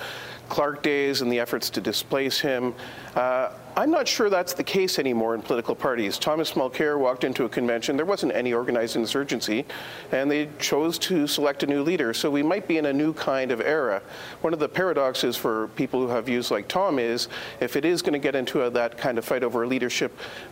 Clark 0.49 0.83
days 0.83 1.21
and 1.21 1.31
the 1.31 1.39
efforts 1.39 1.69
to 1.71 1.81
displace 1.81 2.39
him, 2.39 2.75
uh, 3.15 3.51
I'm 3.77 3.89
not 3.89 4.05
sure 4.05 4.29
that's 4.29 4.53
the 4.53 4.65
case 4.65 4.99
anymore 4.99 5.33
in 5.33 5.41
political 5.41 5.75
parties. 5.75 6.17
Thomas 6.17 6.51
Mulcair 6.53 6.99
walked 6.99 7.23
into 7.23 7.45
a 7.45 7.49
convention, 7.49 7.95
there 7.95 8.05
wasn't 8.05 8.33
any 8.35 8.51
organized 8.51 8.97
insurgency, 8.97 9.65
and 10.11 10.29
they 10.29 10.49
chose 10.59 10.99
to 10.99 11.25
select 11.25 11.63
a 11.63 11.67
new 11.67 11.81
leader. 11.81 12.13
So 12.13 12.29
we 12.29 12.43
might 12.43 12.67
be 12.67 12.79
in 12.79 12.87
a 12.87 12.93
new 12.93 13.13
kind 13.13 13.49
of 13.49 13.61
era. 13.61 14.01
One 14.41 14.51
of 14.51 14.59
the 14.59 14.67
paradoxes 14.67 15.37
for 15.37 15.69
people 15.69 16.01
who 16.01 16.09
have 16.09 16.25
views 16.25 16.51
like 16.51 16.67
Tom 16.67 16.99
is 16.99 17.29
if 17.61 17.77
it 17.77 17.85
is 17.85 18.01
going 18.01 18.13
to 18.13 18.19
get 18.19 18.35
into 18.35 18.63
a, 18.63 18.69
that 18.71 18.97
kind 18.97 19.17
of 19.17 19.23
fight 19.23 19.43
over 19.43 19.65
leadership, 19.65 20.00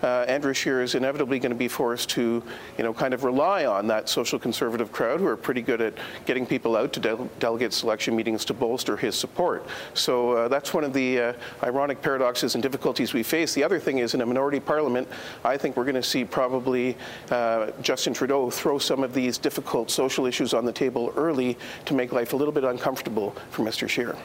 uh, 0.04 0.26
Andrew 0.28 0.54
Scheer 0.54 0.82
is 0.82 0.96
inevitably 0.96 1.40
going 1.40 1.52
to 1.52 1.58
be 1.58 1.68
forced 1.68 2.10
to, 2.12 2.44
you 2.78 2.84
know, 2.84 2.94
kind 2.94 3.14
of 3.14 3.24
rely 3.24 3.66
on 3.66 3.88
that 3.88 4.10
social 4.10 4.38
conservative 4.38 4.92
crowd 4.92 5.20
who 5.20 5.28
are 5.28 5.38
pretty 5.38 5.62
good 5.62 5.82
at 5.82 5.94
getting 6.26 6.46
people 6.46 6.76
out 6.76 6.94
to 6.94 7.00
de 7.00 7.18
delegate 7.40 7.74
selection 7.74 8.16
meetings 8.16 8.46
to 8.46 8.54
bolster 8.54 8.98
his 8.98 9.16
support. 9.16 9.66
So 9.94 10.32
uh, 10.32 10.48
that's 10.48 10.74
one 10.74 10.84
of 10.84 10.94
the 10.94 11.20
uh, 11.20 11.34
ironic 11.64 12.02
paradoxes 12.02 12.56
and 12.56 12.62
difficulties 12.62 13.14
we 13.14 13.24
face. 13.24 13.54
The 13.54 13.64
other 13.64 13.80
thing 13.80 14.00
is 14.00 14.14
in 14.14 14.22
a 14.22 14.26
minority 14.26 14.60
parliament, 14.60 15.08
I 15.44 15.58
think 15.58 15.78
we're 15.78 15.86
going 15.86 15.96
to 15.96 16.04
see 16.04 16.26
probably 16.26 16.98
uh, 17.32 17.72
Justin 17.82 18.14
Trudeau 18.14 18.50
throw 18.50 18.78
some 18.78 19.04
of 19.04 19.14
these 19.14 19.38
difficult 19.38 19.90
social 19.90 20.26
issues 20.26 20.54
on 20.54 20.66
the 20.66 20.74
table 20.74 21.14
early 21.16 21.58
to 21.86 21.94
make 21.94 22.12
life 22.12 22.34
a 22.34 22.36
little 22.36 22.54
bit 22.54 22.64
uncomfortable 22.64 23.36
for 23.50 23.64
Mr. 23.64 23.88
Scheer. 23.88 24.16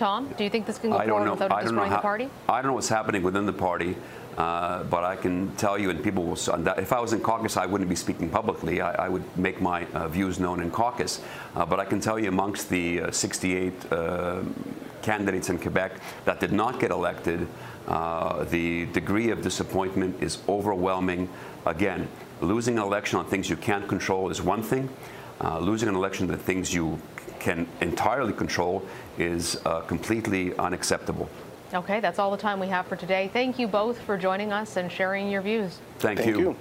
Tom, 0.00 0.32
do 0.38 0.44
you 0.44 0.48
think 0.48 0.64
this 0.64 0.78
can 0.78 0.88
go 0.88 0.98
forward 0.98 1.30
without 1.30 1.60
destroying 1.60 1.90
the 1.90 1.98
party? 1.98 2.30
I 2.48 2.62
don't 2.62 2.70
know 2.70 2.72
what's 2.72 2.88
happening 2.88 3.22
within 3.22 3.44
the 3.44 3.52
party. 3.52 3.96
Uh, 4.36 4.84
but 4.84 5.04
I 5.04 5.16
can 5.16 5.54
tell 5.56 5.78
you, 5.78 5.90
and 5.90 6.02
people 6.02 6.24
will. 6.24 6.38
If 6.78 6.92
I 6.92 7.00
was 7.00 7.12
in 7.12 7.20
caucus, 7.20 7.56
I 7.56 7.66
wouldn't 7.66 7.90
be 7.90 7.96
speaking 7.96 8.30
publicly. 8.30 8.80
I, 8.80 9.06
I 9.06 9.08
would 9.08 9.24
make 9.36 9.60
my 9.60 9.86
uh, 9.86 10.08
views 10.08 10.38
known 10.38 10.60
in 10.60 10.70
caucus. 10.70 11.20
Uh, 11.54 11.66
but 11.66 11.80
I 11.80 11.84
can 11.84 12.00
tell 12.00 12.18
you, 12.18 12.28
amongst 12.28 12.70
the 12.70 13.02
uh, 13.02 13.10
68 13.10 13.92
uh, 13.92 14.42
candidates 15.02 15.50
in 15.50 15.58
Quebec 15.58 15.92
that 16.24 16.40
did 16.40 16.52
not 16.52 16.80
get 16.80 16.90
elected, 16.90 17.46
uh, 17.88 18.44
the 18.44 18.86
degree 18.86 19.30
of 19.30 19.42
disappointment 19.42 20.22
is 20.22 20.38
overwhelming. 20.48 21.28
Again, 21.66 22.08
losing 22.40 22.78
an 22.78 22.84
election 22.84 23.18
on 23.18 23.26
things 23.26 23.50
you 23.50 23.56
can't 23.56 23.88
control 23.88 24.30
is 24.30 24.40
one 24.40 24.62
thing. 24.62 24.88
Losing 25.60 25.88
an 25.88 25.94
election 25.94 26.30
on 26.30 26.38
things 26.38 26.72
you 26.72 26.98
can 27.38 27.66
entirely 27.80 28.32
control 28.32 28.86
is 29.18 29.58
completely 29.86 30.54
unacceptable. 30.56 31.28
Okay, 31.72 32.00
that's 32.00 32.18
all 32.18 32.32
the 32.32 32.36
time 32.36 32.58
we 32.58 32.66
have 32.66 32.86
for 32.88 32.96
today. 32.96 33.30
Thank 33.32 33.58
you 33.58 33.68
both 33.68 34.00
for 34.00 34.18
joining 34.18 34.52
us 34.52 34.76
and 34.76 34.90
sharing 34.90 35.30
your 35.30 35.40
views. 35.40 35.78
Thank, 36.00 36.18
Thank 36.18 36.30
you. 36.30 36.40
you. 36.40 36.56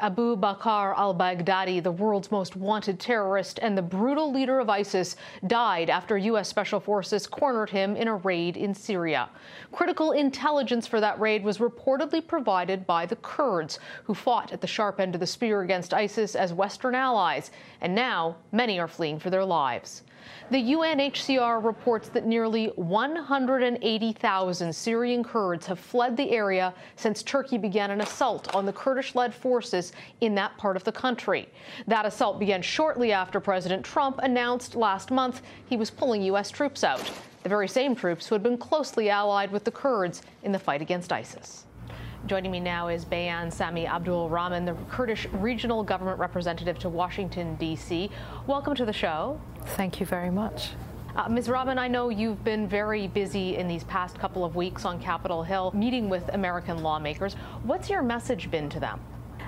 Abu 0.00 0.36
Bakr 0.36 0.96
al 0.96 1.14
Baghdadi, 1.14 1.82
the 1.82 1.90
world's 1.90 2.30
most 2.30 2.56
wanted 2.56 2.98
terrorist 2.98 3.58
and 3.60 3.76
the 3.76 3.82
brutal 3.82 4.32
leader 4.32 4.58
of 4.58 4.70
ISIS, 4.70 5.16
died 5.48 5.90
after 5.90 6.16
U.S. 6.16 6.48
Special 6.48 6.80
Forces 6.80 7.26
cornered 7.26 7.68
him 7.68 7.96
in 7.96 8.08
a 8.08 8.14
raid 8.14 8.56
in 8.56 8.72
Syria. 8.72 9.28
Critical 9.72 10.12
intelligence 10.12 10.86
for 10.86 11.00
that 11.00 11.20
raid 11.20 11.42
was 11.42 11.58
reportedly 11.58 12.26
provided 12.26 12.86
by 12.86 13.04
the 13.04 13.16
Kurds, 13.16 13.80
who 14.04 14.14
fought 14.14 14.52
at 14.52 14.60
the 14.60 14.66
sharp 14.66 15.00
end 15.00 15.14
of 15.14 15.20
the 15.20 15.26
spear 15.26 15.62
against 15.62 15.92
ISIS 15.92 16.36
as 16.36 16.54
Western 16.54 16.94
allies, 16.94 17.50
and 17.80 17.94
now 17.94 18.36
many 18.52 18.78
are 18.78 18.88
fleeing 18.88 19.18
for 19.18 19.28
their 19.28 19.44
lives. 19.44 20.04
The 20.50 20.72
UNHCR 20.72 21.64
reports 21.64 22.08
that 22.08 22.26
nearly 22.26 22.66
180,000 22.76 24.72
Syrian 24.74 25.22
Kurds 25.22 25.66
have 25.66 25.78
fled 25.78 26.16
the 26.16 26.30
area 26.32 26.74
since 26.96 27.22
Turkey 27.22 27.56
began 27.58 27.90
an 27.90 28.00
assault 28.00 28.54
on 28.54 28.66
the 28.66 28.72
Kurdish 28.72 29.14
led 29.14 29.32
forces 29.34 29.92
in 30.20 30.34
that 30.34 30.56
part 30.58 30.76
of 30.76 30.84
the 30.84 30.92
country. 30.92 31.48
That 31.86 32.04
assault 32.04 32.38
began 32.40 32.62
shortly 32.62 33.12
after 33.12 33.38
President 33.38 33.84
Trump 33.84 34.18
announced 34.22 34.74
last 34.74 35.10
month 35.10 35.42
he 35.68 35.76
was 35.76 35.90
pulling 35.90 36.22
U.S. 36.22 36.50
troops 36.50 36.82
out, 36.82 37.10
the 37.42 37.48
very 37.48 37.68
same 37.68 37.94
troops 37.94 38.26
who 38.26 38.34
had 38.34 38.42
been 38.42 38.58
closely 38.58 39.08
allied 39.08 39.52
with 39.52 39.64
the 39.64 39.70
Kurds 39.70 40.22
in 40.42 40.52
the 40.52 40.58
fight 40.58 40.82
against 40.82 41.12
ISIS. 41.12 41.66
Joining 42.26 42.50
me 42.50 42.60
now 42.60 42.88
is 42.88 43.04
Bayan 43.04 43.50
Sami 43.50 43.86
Abdul 43.86 44.28
Rahman, 44.28 44.66
the 44.66 44.74
Kurdish 44.90 45.26
regional 45.32 45.82
government 45.82 46.18
representative 46.18 46.78
to 46.80 46.90
Washington, 46.90 47.54
D.C. 47.54 48.10
Welcome 48.46 48.74
to 48.74 48.84
the 48.84 48.92
show. 48.92 49.40
Thank 49.66 50.00
you 50.00 50.06
very 50.06 50.30
much. 50.30 50.70
Uh, 51.16 51.28
Ms. 51.28 51.48
Rahman, 51.48 51.78
I 51.78 51.88
know 51.88 52.08
you've 52.08 52.44
been 52.44 52.68
very 52.68 53.08
busy 53.08 53.56
in 53.56 53.66
these 53.66 53.84
past 53.84 54.18
couple 54.18 54.44
of 54.44 54.54
weeks 54.54 54.84
on 54.84 55.00
Capitol 55.00 55.42
Hill 55.42 55.72
meeting 55.74 56.08
with 56.08 56.28
American 56.34 56.82
lawmakers. 56.82 57.34
What's 57.64 57.90
your 57.90 58.02
message 58.02 58.50
been 58.50 58.68
to 58.70 58.80
them? 58.80 59.00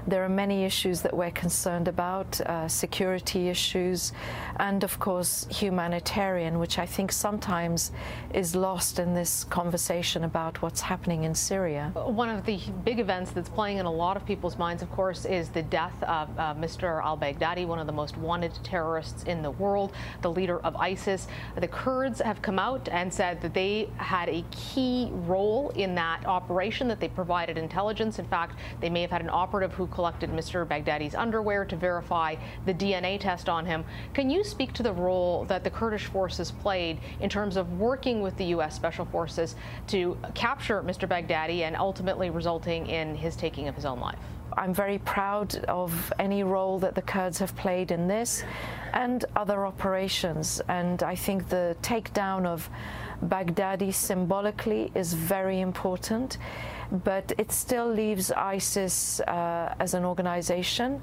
There 0.05 0.25
are 0.25 0.29
many 0.29 0.65
issues 0.65 1.01
that 1.03 1.15
we're 1.15 1.31
concerned 1.31 1.87
about 1.87 2.41
uh, 2.41 2.67
security 2.67 3.49
issues, 3.49 4.13
and 4.57 4.83
of 4.83 4.99
course, 4.99 5.47
humanitarian, 5.49 6.59
which 6.59 6.79
I 6.81 6.87
think 6.87 7.13
sometimes 7.13 7.93
is 8.35 8.57
lost 8.57 8.99
in 8.99 9.15
this 9.15 9.45
conversation 9.45 10.25
about 10.25 10.61
what's 10.61 10.81
happening 10.81 11.23
in 11.23 11.37
Syria. 11.37 11.93
One 11.95 12.29
of 12.29 12.45
the 12.45 12.59
big 12.85 12.99
events 12.99 13.31
that's 13.31 13.49
playing 13.49 13.79
in 13.79 13.87
a 13.87 13.93
lot 13.93 14.17
of 14.17 14.27
people's 14.27 14.59
minds, 14.59 14.83
of 14.83 14.91
course, 14.91 15.25
is 15.25 15.51
the 15.51 15.63
death 15.63 15.95
of 16.03 16.29
uh, 16.37 16.55
Mr. 16.55 17.01
al 17.01 17.17
Baghdadi, 17.17 17.65
one 17.65 17.79
of 17.79 17.87
the 17.87 17.93
most 17.93 18.17
wanted 18.17 18.53
terrorists 18.65 19.23
in 19.25 19.41
the 19.41 19.53
world, 19.53 19.93
the 20.23 20.31
leader 20.31 20.59
of 20.61 20.75
ISIS. 20.75 21.29
The 21.57 21.69
Kurds 21.69 22.21
have 22.21 22.43
come 22.43 22.59
out 22.59 22.89
and 22.89 23.13
said 23.13 23.41
that 23.43 23.55
they 23.55 23.89
had 23.99 24.29
a 24.29 24.45
key 24.51 25.11
role 25.13 25.71
in 25.77 25.95
that 25.95 26.27
operation, 26.27 26.89
that 26.89 26.99
they 26.99 27.09
provided 27.09 27.57
intelligence. 27.57 28.19
In 28.19 28.27
fact, 28.27 28.57
they 28.81 28.91
may 28.91 29.03
have 29.03 29.13
had 29.13 29.21
an 29.21 29.31
operative 29.31 29.73
who 29.73 29.87
collected 29.93 30.31
Mr. 30.31 30.67
Baghdadi's 30.67 31.15
underwear 31.15 31.65
to 31.65 31.77
verify 31.77 32.35
the 32.67 32.75
DNA 32.75 33.21
test 33.21 33.49
on 33.49 33.67
him. 33.67 33.85
Can 34.15 34.31
you 34.31 34.43
speak 34.43 34.73
to 34.75 34.83
the 34.83 34.93
role 34.93 35.45
that 35.45 35.65
the 35.65 35.71
Kurdish 35.71 36.07
forces 36.07 36.51
played 36.51 36.99
in 37.21 37.29
terms 37.29 37.57
of 37.57 37.79
working 37.79 38.23
with 38.23 38.37
the 38.37 38.47
U.S. 38.47 38.75
Special 38.75 39.05
Forces 39.05 39.57
to 39.89 40.17
capture 40.35 40.83
Mr. 40.83 41.09
Baghdadi 41.09 41.63
and 41.63 41.77
ultimately 41.77 42.31
resulting 42.31 42.87
in 42.87 43.15
his 43.15 43.37
taking 43.37 43.69
of 43.69 43.75
his 43.75 43.85
own 43.85 44.01
life? 44.01 44.19
I'm 44.57 44.75
very 44.75 44.99
proud 44.99 45.55
of 45.67 46.13
any 46.19 46.43
role 46.43 46.79
that 46.81 46.95
the 46.95 47.03
Kurds 47.03 47.39
have 47.39 47.55
played 47.57 47.91
in 47.91 48.07
this 48.07 48.45
and 48.93 49.25
other 49.37 49.67
operations. 49.67 50.61
And 50.69 51.03
I 51.03 51.15
think 51.15 51.49
the 51.49 51.77
takedown 51.83 52.45
of 52.45 52.69
Baghdadi 53.25 53.95
symbolically 53.95 54.91
is 54.95 55.15
very 55.15 55.61
important 55.61 56.39
but 56.93 57.33
it 57.39 57.51
still 57.51 57.91
leaves 57.91 58.31
ISIS 58.31 59.21
uh, 59.21 59.75
as 59.81 59.95
an 59.95 60.05
organization. 60.05 61.03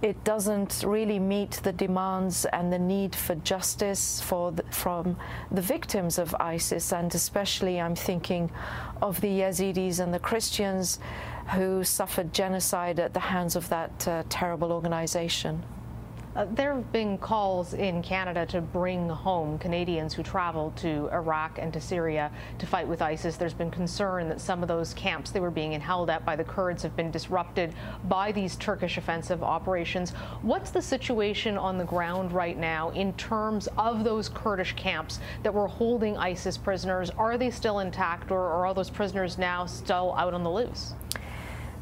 It 0.00 0.24
doesn't 0.24 0.82
really 0.86 1.18
meet 1.18 1.60
the 1.62 1.72
demands 1.72 2.46
and 2.46 2.72
the 2.72 2.78
need 2.78 3.14
for 3.14 3.34
justice 3.36 4.20
for 4.20 4.52
the, 4.52 4.62
from 4.70 5.16
the 5.50 5.60
victims 5.60 6.18
of 6.18 6.34
ISIS, 6.40 6.92
and 6.92 7.14
especially 7.14 7.80
I'm 7.80 7.94
thinking 7.94 8.50
of 9.02 9.20
the 9.20 9.40
Yazidis 9.40 10.00
and 10.00 10.12
the 10.12 10.18
Christians 10.18 10.98
who 11.54 11.84
suffered 11.84 12.32
genocide 12.32 12.98
at 12.98 13.12
the 13.12 13.20
hands 13.20 13.56
of 13.56 13.68
that 13.68 14.08
uh, 14.08 14.22
terrible 14.28 14.72
organization. 14.72 15.62
Uh, 16.36 16.44
there 16.50 16.74
have 16.74 16.92
been 16.92 17.16
calls 17.16 17.72
in 17.72 18.02
Canada 18.02 18.44
to 18.44 18.60
bring 18.60 19.08
home 19.08 19.58
Canadians 19.58 20.12
who 20.12 20.22
traveled 20.22 20.76
to 20.76 21.08
Iraq 21.10 21.58
and 21.58 21.72
to 21.72 21.80
Syria 21.80 22.30
to 22.58 22.66
fight 22.66 22.86
with 22.86 23.00
ISIS. 23.00 23.38
There's 23.38 23.54
been 23.54 23.70
concern 23.70 24.28
that 24.28 24.38
some 24.38 24.60
of 24.60 24.68
those 24.68 24.92
camps 24.92 25.30
they 25.30 25.40
were 25.40 25.50
being 25.50 25.72
held 25.80 26.10
at 26.10 26.26
by 26.26 26.36
the 26.36 26.44
Kurds 26.44 26.82
have 26.82 26.94
been 26.94 27.10
disrupted 27.10 27.72
by 28.04 28.32
these 28.32 28.54
Turkish 28.56 28.98
offensive 28.98 29.42
operations. 29.42 30.10
What's 30.42 30.70
the 30.70 30.82
situation 30.82 31.56
on 31.56 31.78
the 31.78 31.84
ground 31.84 32.32
right 32.32 32.58
now 32.58 32.90
in 32.90 33.14
terms 33.14 33.66
of 33.78 34.04
those 34.04 34.28
Kurdish 34.28 34.74
camps 34.74 35.20
that 35.42 35.54
were 35.54 35.68
holding 35.68 36.18
ISIS 36.18 36.58
prisoners? 36.58 37.08
Are 37.16 37.38
they 37.38 37.48
still 37.48 37.78
intact 37.78 38.30
or, 38.30 38.40
or 38.40 38.66
are 38.66 38.74
those 38.74 38.90
prisoners 38.90 39.38
now 39.38 39.64
still 39.64 40.14
out 40.18 40.34
on 40.34 40.42
the 40.42 40.50
loose? 40.50 40.92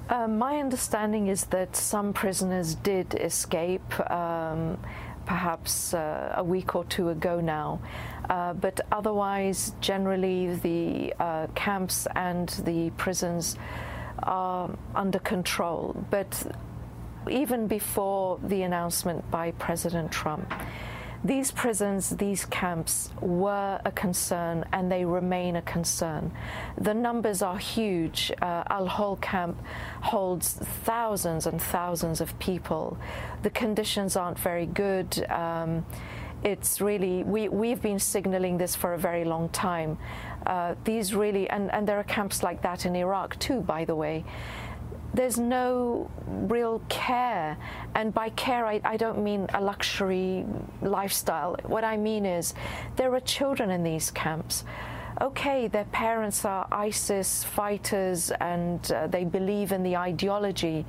Uh, 0.08 0.28
my 0.28 0.58
understanding 0.58 1.28
is 1.28 1.44
that 1.46 1.75
some 1.75 2.12
prisoners 2.12 2.75
did 2.75 3.14
escape, 3.14 4.11
um, 4.11 4.78
perhaps 5.25 5.94
uh, 5.94 6.34
a 6.37 6.44
week 6.44 6.76
or 6.76 6.84
two 6.84 7.08
ago 7.08 7.40
now. 7.40 7.80
Uh, 8.28 8.52
but 8.52 8.80
otherwise, 8.92 9.73
generally, 9.80 10.54
the 10.56 11.14
uh, 11.18 11.46
camps 11.54 12.06
and 12.16 12.50
the 12.64 12.90
prisons 12.99 13.56
are 14.23 14.70
under 14.94 15.18
control. 15.18 15.96
But 16.11 16.52
even 17.30 17.66
before 17.66 18.38
the 18.42 18.62
announcement 18.62 19.30
by 19.30 19.52
President 19.52 20.12
Trump, 20.12 20.52
these 21.25 21.50
prisons, 21.50 22.11
these 22.11 22.45
camps 22.45 23.11
were 23.21 23.81
a 23.85 23.90
concern 23.90 24.64
and 24.75 24.93
they 24.93 25.07
remain 25.07 25.57
a 25.57 25.62
concern. 25.62 26.31
The 26.76 26.93
numbers 26.93 27.40
are 27.40 27.57
huge. 27.57 28.31
Uh, 28.43 28.64
Al 28.69 28.87
Hol 28.87 29.16
camp 29.16 29.57
holds 30.02 30.52
thousands 30.52 31.47
and 31.47 31.61
thousands 31.61 32.21
of 32.21 32.38
people. 32.38 32.99
The 33.43 33.49
conditions 33.49 34.16
aren't 34.16 34.38
very 34.38 34.66
good. 34.66 35.25
Um, 35.31 35.87
it's 36.43 36.83
really, 36.83 37.25
we, 37.25 37.49
we've 37.49 37.81
been 37.81 37.99
signaling 37.99 38.59
this 38.59 38.75
for 38.75 38.93
a 38.93 38.99
very 38.99 39.25
long 39.25 39.49
time. 39.49 39.97
Uh, 40.47 40.75
these 40.85 41.14
really, 41.14 41.49
and, 41.49 41.73
and 41.73 41.88
there 41.88 41.99
are 41.99 42.04
camps 42.04 42.43
like 42.43 42.61
that 42.61 42.85
in 42.85 42.95
Iraq 42.95 43.38
too, 43.38 43.62
by 43.62 43.87
the 43.87 43.95
way 43.95 44.25
there's 45.14 45.38
no 45.38 46.11
real 46.26 46.83
care. 46.88 47.56
And 47.94 48.12
by 48.12 48.30
care, 48.30 48.66
I, 48.66 48.80
I, 48.85 48.97
don't 48.97 49.23
mean 49.23 49.47
a 49.54 49.61
luxury 49.61 50.44
lifestyle. 50.83 51.56
What 51.62 51.85
I 51.85 51.97
mean 51.97 52.26
is 52.26 52.54
there 52.97 53.14
are 53.14 53.21
children 53.21 53.71
in 53.71 53.85
these 53.85 54.11
camps. 54.11 54.64
Okay, 55.21 55.68
their 55.68 55.85
parents 55.85 56.44
are 56.44 56.66
ISIS 56.73 57.44
fighters 57.44 58.33
and 58.40 58.90
uh, 58.90 59.06
they 59.06 59.23
believe 59.23 59.71
in 59.71 59.85
the 59.85 59.97
ideology. 59.97 60.85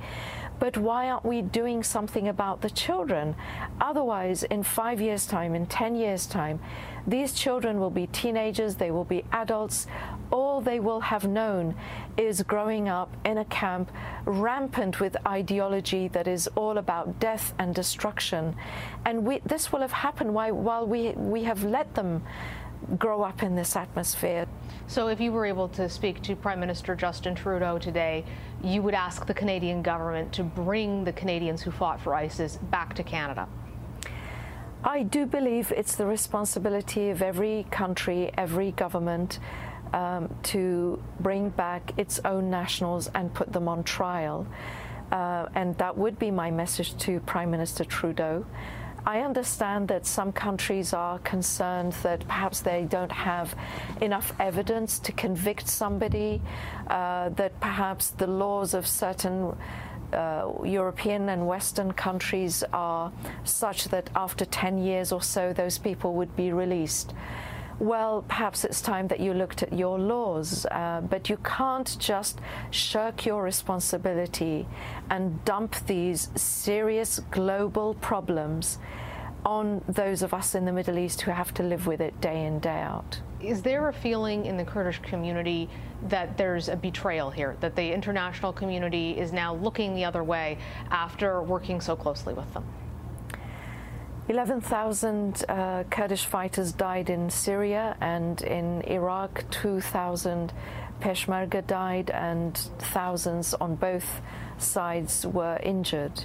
But 0.58 0.76
why 0.76 1.10
aren't 1.10 1.24
we 1.24 1.42
doing 1.42 1.82
something 1.82 2.28
about 2.28 2.62
the 2.62 2.70
children? 2.70 3.34
Otherwise, 3.80 4.42
in 4.44 4.62
five 4.62 5.00
years' 5.00 5.26
time, 5.26 5.54
in 5.54 5.66
10 5.66 5.94
years' 5.94 6.26
time, 6.26 6.60
these 7.06 7.32
children 7.32 7.78
will 7.78 7.90
be 7.90 8.08
teenagers, 8.08 8.76
they 8.76 8.90
will 8.90 9.04
be 9.04 9.24
adults. 9.32 9.86
All 10.32 10.60
they 10.60 10.80
will 10.80 11.00
have 11.00 11.28
known 11.28 11.76
is 12.16 12.42
growing 12.42 12.88
up 12.88 13.16
in 13.24 13.38
a 13.38 13.44
camp 13.44 13.92
rampant 14.24 14.98
with 14.98 15.16
ideology 15.24 16.08
that 16.08 16.26
is 16.26 16.48
all 16.56 16.78
about 16.78 17.20
death 17.20 17.54
and 17.60 17.74
destruction. 17.74 18.56
And 19.04 19.24
we, 19.24 19.38
this 19.46 19.70
will 19.70 19.80
have 19.80 19.92
happened 19.92 20.34
while, 20.34 20.52
while 20.52 20.86
we, 20.86 21.12
we 21.12 21.44
have 21.44 21.62
let 21.62 21.94
them 21.94 22.24
grow 22.98 23.22
up 23.22 23.42
in 23.42 23.54
this 23.54 23.76
atmosphere. 23.76 24.46
So, 24.86 25.08
if 25.08 25.20
you 25.20 25.32
were 25.32 25.46
able 25.46 25.68
to 25.70 25.88
speak 25.88 26.22
to 26.22 26.36
Prime 26.36 26.60
Minister 26.60 26.94
Justin 26.94 27.34
Trudeau 27.34 27.78
today, 27.78 28.24
you 28.62 28.82
would 28.82 28.94
ask 28.94 29.26
the 29.26 29.34
Canadian 29.34 29.82
government 29.82 30.32
to 30.34 30.42
bring 30.42 31.04
the 31.04 31.12
Canadians 31.12 31.62
who 31.62 31.70
fought 31.70 32.00
for 32.00 32.14
ISIS 32.14 32.58
back 32.70 32.94
to 32.94 33.02
Canada. 33.02 33.48
I 34.84 35.02
do 35.02 35.26
believe 35.26 35.72
it's 35.76 35.96
the 35.96 36.06
responsibility 36.06 37.10
of 37.10 37.20
every 37.20 37.66
country, 37.70 38.30
every 38.36 38.70
government, 38.72 39.40
um, 39.92 40.32
to 40.44 41.02
bring 41.20 41.48
back 41.50 41.92
its 41.96 42.20
own 42.24 42.50
nationals 42.50 43.10
and 43.14 43.32
put 43.34 43.52
them 43.52 43.68
on 43.68 43.82
trial. 43.82 44.46
Uh, 45.10 45.46
and 45.54 45.76
that 45.78 45.96
would 45.96 46.18
be 46.18 46.30
my 46.30 46.50
message 46.50 46.96
to 46.98 47.20
Prime 47.20 47.50
Minister 47.50 47.84
Trudeau. 47.84 48.44
I 49.06 49.20
understand 49.20 49.86
that 49.88 50.04
some 50.04 50.32
countries 50.32 50.92
are 50.92 51.20
concerned 51.20 51.92
that 52.02 52.26
perhaps 52.26 52.60
they 52.60 52.86
don't 52.90 53.12
have 53.12 53.54
enough 54.00 54.32
evidence 54.40 54.98
to 54.98 55.12
convict 55.12 55.68
somebody, 55.68 56.42
uh, 56.88 57.28
that 57.30 57.58
perhaps 57.60 58.10
the 58.10 58.26
laws 58.26 58.74
of 58.74 58.84
certain 58.84 59.56
uh, 60.12 60.50
European 60.64 61.28
and 61.28 61.46
Western 61.46 61.92
countries 61.92 62.64
are 62.72 63.12
such 63.44 63.84
that 63.90 64.10
after 64.16 64.44
10 64.44 64.78
years 64.78 65.12
or 65.12 65.22
so, 65.22 65.52
those 65.52 65.78
people 65.78 66.14
would 66.14 66.34
be 66.34 66.52
released. 66.52 67.14
Well, 67.78 68.24
perhaps 68.26 68.64
it's 68.64 68.80
time 68.80 69.08
that 69.08 69.20
you 69.20 69.34
looked 69.34 69.62
at 69.62 69.72
your 69.72 69.98
laws, 69.98 70.66
uh, 70.70 71.02
but 71.02 71.28
you 71.28 71.36
can't 71.38 71.96
just 71.98 72.40
shirk 72.70 73.26
your 73.26 73.42
responsibility 73.42 74.66
and 75.10 75.44
dump 75.44 75.76
these 75.86 76.30
serious 76.36 77.20
global 77.30 77.94
problems 77.94 78.78
on 79.44 79.82
those 79.88 80.22
of 80.22 80.34
us 80.34 80.54
in 80.54 80.64
the 80.64 80.72
Middle 80.72 80.98
East 80.98 81.20
who 81.20 81.30
have 81.30 81.54
to 81.54 81.62
live 81.62 81.86
with 81.86 82.00
it 82.00 82.20
day 82.20 82.46
in, 82.46 82.58
day 82.58 82.80
out. 82.80 83.20
Is 83.40 83.62
there 83.62 83.88
a 83.88 83.92
feeling 83.92 84.46
in 84.46 84.56
the 84.56 84.64
Kurdish 84.64 85.00
community 85.02 85.68
that 86.08 86.36
there's 86.36 86.68
a 86.68 86.76
betrayal 86.76 87.30
here, 87.30 87.56
that 87.60 87.76
the 87.76 87.92
international 87.92 88.52
community 88.52 89.10
is 89.18 89.32
now 89.32 89.54
looking 89.54 89.94
the 89.94 90.04
other 90.04 90.24
way 90.24 90.58
after 90.90 91.42
working 91.42 91.80
so 91.80 91.94
closely 91.94 92.34
with 92.34 92.52
them? 92.54 92.64
11,000 94.28 95.44
uh, 95.48 95.84
Kurdish 95.88 96.26
fighters 96.26 96.72
died 96.72 97.10
in 97.10 97.30
Syria 97.30 97.96
and 98.00 98.42
in 98.42 98.82
Iraq, 98.82 99.44
2,000 99.50 100.52
Peshmerga 101.00 101.64
died, 101.66 102.10
and 102.10 102.56
thousands 102.78 103.54
on 103.54 103.76
both 103.76 104.20
sides 104.58 105.26
were 105.26 105.58
injured. 105.62 106.24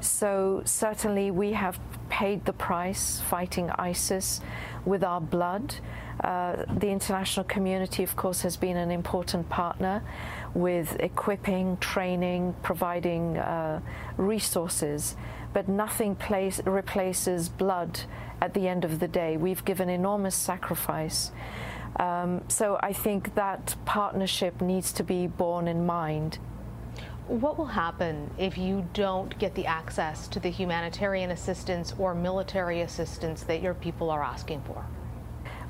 So, 0.00 0.62
certainly, 0.64 1.30
we 1.30 1.52
have 1.52 1.78
paid 2.08 2.44
the 2.44 2.52
price 2.52 3.20
fighting 3.28 3.70
ISIS 3.70 4.40
with 4.84 5.04
our 5.04 5.20
blood. 5.20 5.74
Uh, 6.22 6.64
the 6.78 6.88
international 6.88 7.44
community, 7.44 8.02
of 8.02 8.16
course, 8.16 8.42
has 8.42 8.56
been 8.56 8.76
an 8.76 8.90
important 8.90 9.48
partner 9.48 10.02
with 10.54 10.96
equipping, 11.00 11.76
training, 11.78 12.54
providing 12.62 13.38
uh, 13.38 13.80
resources 14.16 15.16
but 15.52 15.68
nothing 15.68 16.14
place, 16.14 16.60
replaces 16.64 17.48
blood 17.48 18.00
at 18.40 18.54
the 18.54 18.68
end 18.68 18.84
of 18.84 18.98
the 18.98 19.08
day. 19.08 19.36
We've 19.36 19.64
given 19.64 19.88
enormous 19.88 20.34
sacrifice. 20.34 21.32
Um, 21.96 22.42
so 22.48 22.78
I 22.82 22.92
think 22.92 23.34
that 23.34 23.76
partnership 23.84 24.60
needs 24.60 24.92
to 24.94 25.04
be 25.04 25.26
borne 25.26 25.68
in 25.68 25.84
mind. 25.84 26.38
What 27.28 27.56
will 27.56 27.66
happen 27.66 28.30
if 28.36 28.58
you 28.58 28.86
don't 28.94 29.38
get 29.38 29.54
the 29.54 29.66
access 29.66 30.26
to 30.28 30.40
the 30.40 30.50
humanitarian 30.50 31.30
assistance 31.30 31.94
or 31.98 32.14
military 32.14 32.80
assistance 32.80 33.44
that 33.44 33.62
your 33.62 33.74
people 33.74 34.10
are 34.10 34.22
asking 34.22 34.62
for? 34.62 34.84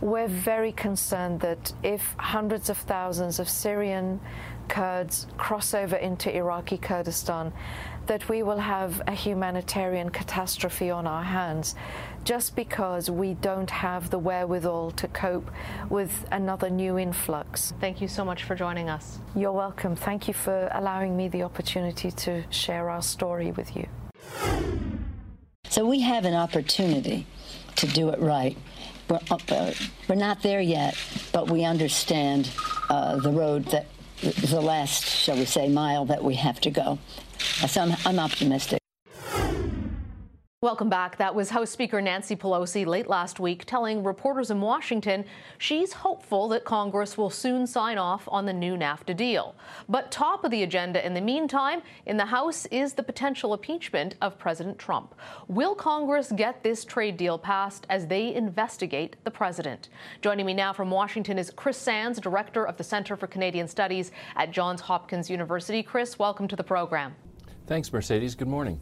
We're 0.01 0.29
very 0.29 0.73
concerned 0.73 1.41
that 1.41 1.73
if 1.83 2.17
hundreds 2.19 2.71
of 2.71 2.79
thousands 2.79 3.39
of 3.39 3.49
Syrian 3.49 4.21
Kurds 4.69 5.27
cross 5.37 5.75
over 5.75 5.97
into 5.97 6.35
Iraqi 6.35 6.79
Kurdistan, 6.79 7.53
that 8.07 8.29
we 8.29 8.43
will 8.43 8.59
have 8.59 9.01
a 9.07 9.13
humanitarian 9.13 10.11
catastrophe 10.11 10.91
on 10.91 11.07
our 11.07 11.23
hands 11.23 11.75
just 12.25 12.55
because 12.55 13.11
we 13.11 13.35
don't 13.35 13.71
have 13.71 14.11
the 14.11 14.19
wherewithal 14.19 14.93
to 14.93 15.09
cope 15.09 15.51
with 15.91 16.25
another 16.31 16.71
new 16.71 16.99
influx. 16.99 17.75
Thank 17.81 18.01
you 18.01 18.09
so 18.09 18.25
much 18.25 18.45
for 18.45 18.55
joining 18.55 18.89
us. 18.89 19.19
You're 19.35 19.53
welcome. 19.53 19.97
Thank 19.97 20.29
you 20.29 20.35
for 20.35 20.69
allowing 20.73 21.17
me 21.17 21.29
the 21.29 21.43
opportunity 21.43 22.11
to 22.11 22.45
share 22.51 22.91
our 22.91 23.03
story 23.03 23.51
with 23.53 23.77
you. 23.77 23.87
So 25.69 25.87
we 25.87 26.01
have 26.01 26.25
an 26.25 26.35
opportunity 26.35 27.27
to 27.77 27.87
do 27.87 28.11
it 28.11 28.21
right. 28.21 28.57
We're, 29.09 29.19
uh, 29.31 29.73
we're 30.09 30.15
not 30.15 30.43
there 30.43 30.61
yet, 30.61 30.97
but 31.33 31.51
we 31.51 31.65
understand 31.65 32.51
uh, 32.89 33.17
the 33.17 33.31
road 33.31 33.65
that 33.67 33.87
the 34.23 34.61
last, 34.61 35.05
shall 35.05 35.37
we 35.37 35.45
say, 35.45 35.69
mile 35.69 36.05
that 36.07 36.23
we 36.23 36.35
have 36.37 36.61
to 36.61 36.71
go. 36.71 36.99
I'm, 37.77 37.97
I'm 38.05 38.19
optimistic. 38.19 38.83
Welcome 40.63 40.89
back. 40.89 41.17
That 41.17 41.35
was 41.35 41.51
House 41.51 41.71
Speaker 41.71 42.01
Nancy 42.01 42.37
Pelosi 42.37 42.87
late 42.87 43.09
last 43.09 43.41
week 43.41 43.65
telling 43.65 44.05
reporters 44.05 44.53
in 44.53 44.61
Washington 44.61 45.25
she's 45.59 45.93
hopeful 45.93 46.47
that 46.51 46.65
Congress 46.65 47.19
will 47.19 47.31
soon 47.31 47.67
sign 47.67 47.99
off 47.99 48.29
on 48.31 48.47
the 48.47 48.53
new 48.53 48.77
NAFTA 48.77 49.17
deal. 49.17 49.57
But 49.89 50.13
top 50.13 50.45
of 50.45 50.53
the 50.53 50.63
agenda 50.63 51.05
in 51.05 51.15
the 51.15 51.21
meantime 51.21 51.83
in 52.07 52.17
the 52.17 52.27
House 52.27 52.67
is 52.67 52.93
the 52.93 53.03
potential 53.03 53.55
impeachment 53.55 54.15
of 54.23 54.39
President 54.39 54.79
Trump. 54.79 55.17
Will 55.49 55.75
Congress 55.75 56.31
get 56.31 56.63
this 56.63 56.85
trade 56.85 57.17
deal 57.17 57.39
passed 57.39 57.85
as 57.91 58.07
they 58.07 58.33
investigate 58.33 59.17
the 59.25 59.33
president? 59.33 59.89
Joining 60.21 60.47
me 60.47 60.55
now 60.55 60.73
from 60.73 60.93
Washington 60.93 61.39
is 61.39 61.51
Chris 61.51 61.77
Sands, 61.77 62.21
director 62.21 62.65
of 62.65 62.77
the 62.77 62.85
Center 62.85 63.17
for 63.17 63.27
Canadian 63.27 63.67
Studies 63.67 64.13
at 64.37 64.53
Johns 64.53 64.83
Hopkins 64.83 65.29
University. 65.29 65.83
Chris, 65.83 66.21
welcome 66.21 66.47
to 66.47 66.55
the 66.55 66.63
program. 66.63 67.17
Thanks, 67.67 67.93
Mercedes. 67.93 68.35
Good 68.35 68.49
morning. 68.49 68.81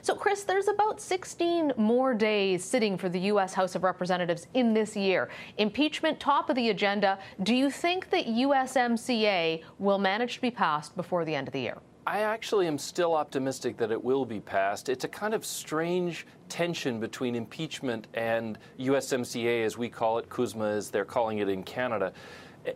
So, 0.00 0.14
Chris, 0.14 0.44
there's 0.44 0.68
about 0.68 1.00
16 1.00 1.72
more 1.76 2.14
days 2.14 2.64
sitting 2.64 2.96
for 2.96 3.08
the 3.08 3.20
U.S. 3.20 3.52
House 3.52 3.74
of 3.74 3.84
Representatives 3.84 4.46
in 4.54 4.72
this 4.72 4.96
year. 4.96 5.28
Impeachment 5.58 6.18
top 6.20 6.48
of 6.48 6.56
the 6.56 6.70
agenda. 6.70 7.18
Do 7.42 7.54
you 7.54 7.70
think 7.70 8.10
that 8.10 8.26
USMCA 8.26 9.62
will 9.78 9.98
manage 9.98 10.36
to 10.36 10.40
be 10.40 10.50
passed 10.50 10.96
before 10.96 11.24
the 11.24 11.34
end 11.34 11.48
of 11.48 11.52
the 11.52 11.60
year? 11.60 11.78
I 12.06 12.20
actually 12.20 12.66
am 12.66 12.76
still 12.76 13.14
optimistic 13.14 13.78
that 13.78 13.90
it 13.90 14.02
will 14.02 14.26
be 14.26 14.40
passed. 14.40 14.90
It's 14.90 15.04
a 15.04 15.08
kind 15.08 15.32
of 15.32 15.44
strange 15.44 16.26
tension 16.50 17.00
between 17.00 17.34
impeachment 17.34 18.06
and 18.12 18.58
USMCA, 18.78 19.64
as 19.64 19.78
we 19.78 19.88
call 19.88 20.18
it, 20.18 20.28
CUSMA, 20.28 20.76
as 20.76 20.90
they're 20.90 21.06
calling 21.06 21.38
it 21.38 21.48
in 21.48 21.62
Canada 21.62 22.12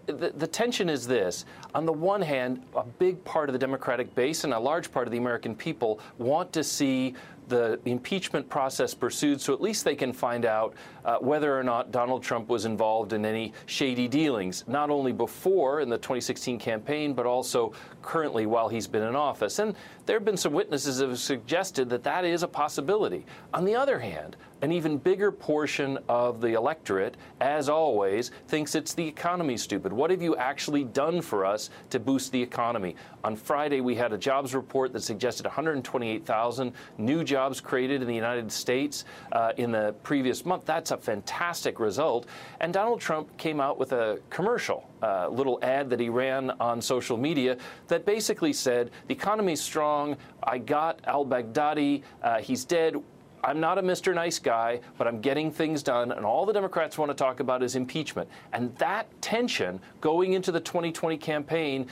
the, 0.06 0.32
the, 0.36 0.46
tension 0.46 0.88
is 0.88 1.06
this. 1.06 1.44
On 1.74 1.86
the 1.86 1.92
one 1.92 2.20
hand, 2.20 2.62
a 2.74 2.84
big 2.84 3.22
part 3.24 3.48
of 3.48 3.52
the 3.52 3.58
Democratic 3.58 4.14
base 4.14 4.44
and 4.44 4.52
a 4.52 4.58
large 4.58 4.92
part 4.92 5.06
of 5.06 5.12
the 5.12 5.18
American 5.18 5.54
people 5.54 6.00
want 6.18 6.52
to 6.52 6.64
see 6.64 7.14
the 7.48 7.80
impeachment 7.86 8.48
process 8.48 8.94
pursued 8.94 9.40
so 9.40 9.54
at 9.54 9.60
least 9.60 9.84
they 9.84 9.96
can 9.96 10.12
find 10.12 10.44
out 10.44 10.74
uh, 11.04 11.16
whether 11.16 11.58
or 11.58 11.62
not 11.62 11.90
Donald 11.90 12.22
Trump 12.22 12.48
was 12.48 12.66
involved 12.66 13.12
in 13.12 13.24
any 13.24 13.52
shady 13.66 14.06
dealings, 14.06 14.64
not 14.66 14.90
only 14.90 15.12
before 15.12 15.80
in 15.80 15.88
the 15.88 15.96
2016 15.96 16.58
campaign, 16.58 17.14
but 17.14 17.24
also 17.26 17.72
currently 18.02 18.46
while 18.46 18.68
he's 18.68 18.86
been 18.86 19.02
in 19.02 19.16
office. 19.16 19.58
And 19.58 19.74
there 20.04 20.16
have 20.16 20.24
been 20.24 20.36
some 20.36 20.52
witnesses 20.52 20.98
that 20.98 21.08
have 21.08 21.18
suggested 21.18 21.88
that 21.90 22.02
that 22.04 22.24
is 22.24 22.42
a 22.42 22.48
possibility. 22.48 23.24
On 23.54 23.64
the 23.64 23.74
other 23.74 23.98
hand, 23.98 24.36
an 24.62 24.72
even 24.72 24.98
bigger 24.98 25.30
portion 25.30 25.98
of 26.08 26.40
the 26.40 26.54
electorate, 26.54 27.16
as 27.40 27.68
always, 27.68 28.30
thinks 28.48 28.74
it's 28.74 28.94
the 28.94 29.06
economy 29.06 29.56
stupid. 29.56 29.92
What 29.92 30.10
have 30.10 30.22
you 30.22 30.36
actually 30.36 30.84
done 30.84 31.20
for 31.22 31.44
us 31.44 31.70
to 31.90 32.00
boost 32.00 32.32
the 32.32 32.42
economy? 32.42 32.96
On 33.24 33.36
Friday, 33.36 33.80
we 33.80 33.94
had 33.94 34.12
a 34.12 34.18
jobs 34.18 34.54
report 34.54 34.92
that 34.92 35.00
suggested 35.02 35.46
128,000 35.46 36.72
new 36.98 37.24
jobs 37.24 37.60
created 37.60 38.02
in 38.02 38.08
the 38.08 38.14
United 38.14 38.50
States 38.50 39.04
uh, 39.32 39.52
in 39.56 39.70
the 39.70 39.94
previous 40.02 40.44
month. 40.44 40.64
That's 40.64 40.90
a 40.90 40.96
fantastic 40.96 41.80
result. 41.80 42.26
And 42.60 42.72
Donald 42.72 43.00
Trump 43.00 43.36
came 43.36 43.60
out 43.60 43.78
with 43.78 43.92
a 43.92 44.20
commercial, 44.30 44.88
a 45.02 45.06
uh, 45.06 45.28
little 45.28 45.58
ad 45.62 45.90
that 45.90 46.00
he 46.00 46.08
ran 46.08 46.50
on 46.60 46.80
social 46.80 47.16
media 47.16 47.56
that 47.86 48.04
basically 48.04 48.52
said, 48.52 48.90
The 49.06 49.14
economy's 49.14 49.60
strong. 49.60 50.16
I 50.42 50.58
got 50.58 51.00
al 51.04 51.24
Baghdadi. 51.24 52.02
Uh, 52.22 52.38
he's 52.38 52.64
dead. 52.64 52.96
I'm 53.44 53.60
not 53.60 53.78
a 53.78 53.82
Mr. 53.82 54.14
Nice 54.14 54.38
guy, 54.38 54.80
but 54.96 55.06
I'm 55.06 55.20
getting 55.20 55.50
things 55.50 55.82
done, 55.82 56.12
and 56.12 56.24
all 56.24 56.44
the 56.44 56.52
Democrats 56.52 56.98
want 56.98 57.10
to 57.10 57.14
talk 57.14 57.40
about 57.40 57.62
is 57.62 57.76
impeachment. 57.76 58.28
And 58.52 58.74
that 58.76 59.06
tension 59.22 59.80
going 60.00 60.32
into 60.32 60.50
the 60.50 60.60
2020 60.60 61.16
campaign, 61.18 61.86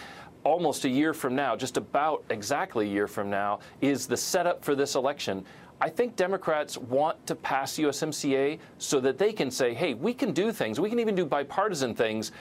almost 0.44 0.84
a 0.84 0.88
year 0.88 1.14
from 1.14 1.34
now, 1.34 1.56
just 1.56 1.76
about 1.76 2.24
exactly 2.30 2.86
a 2.86 2.90
year 2.90 3.06
from 3.06 3.30
now, 3.30 3.60
is 3.80 4.06
the 4.06 4.16
setup 4.16 4.64
for 4.64 4.74
this 4.74 4.94
election. 4.94 5.44
I 5.80 5.88
think 5.88 6.16
Democrats 6.16 6.78
want 6.78 7.24
to 7.26 7.34
pass 7.34 7.78
USMCA 7.78 8.58
so 8.78 8.98
that 9.00 9.18
they 9.18 9.32
can 9.32 9.50
say, 9.50 9.74
hey, 9.74 9.94
we 9.94 10.14
can 10.14 10.32
do 10.32 10.50
things. 10.50 10.80
We 10.80 10.88
can 10.88 10.98
even 10.98 11.14
do 11.14 11.26
bipartisan 11.26 11.94
things, 11.94 12.32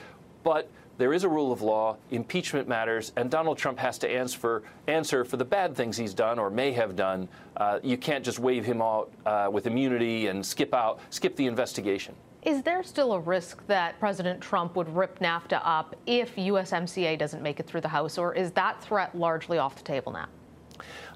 but 0.43 0.69
there 0.97 1.13
is 1.13 1.23
a 1.23 1.29
rule 1.29 1.51
of 1.51 1.61
law, 1.61 1.97
impeachment 2.11 2.67
matters, 2.67 3.11
and 3.17 3.29
Donald 3.29 3.57
Trump 3.57 3.77
has 3.79 3.97
to 3.99 4.09
answer 4.09 4.37
for, 4.37 4.63
answer 4.87 5.25
for 5.25 5.37
the 5.37 5.45
bad 5.45 5.75
things 5.75 5.97
he's 5.97 6.13
done 6.13 6.39
or 6.39 6.49
may 6.49 6.71
have 6.71 6.95
done. 6.95 7.27
Uh, 7.57 7.79
you 7.83 7.97
can't 7.97 8.23
just 8.23 8.39
wave 8.39 8.65
him 8.65 8.81
out 8.81 9.11
uh, 9.25 9.49
with 9.51 9.67
immunity 9.67 10.27
and 10.27 10.45
skip 10.45 10.73
out, 10.73 10.99
skip 11.09 11.35
the 11.35 11.47
investigation. 11.47 12.15
Is 12.43 12.61
there 12.61 12.83
still 12.83 13.13
a 13.13 13.19
risk 13.19 13.65
that 13.67 13.99
President 13.99 14.39
Trump 14.39 14.75
would 14.75 14.93
rip 14.95 15.19
NAFTA 15.19 15.59
up 15.63 15.95
if 16.05 16.35
USMCA 16.35 17.17
doesn't 17.17 17.41
make 17.41 17.59
it 17.59 17.65
through 17.65 17.81
the 17.81 17.89
House, 17.89 18.17
or 18.17 18.33
is 18.33 18.51
that 18.51 18.81
threat 18.81 19.15
largely 19.17 19.57
off 19.57 19.75
the 19.75 19.83
table 19.83 20.11
now? 20.11 20.27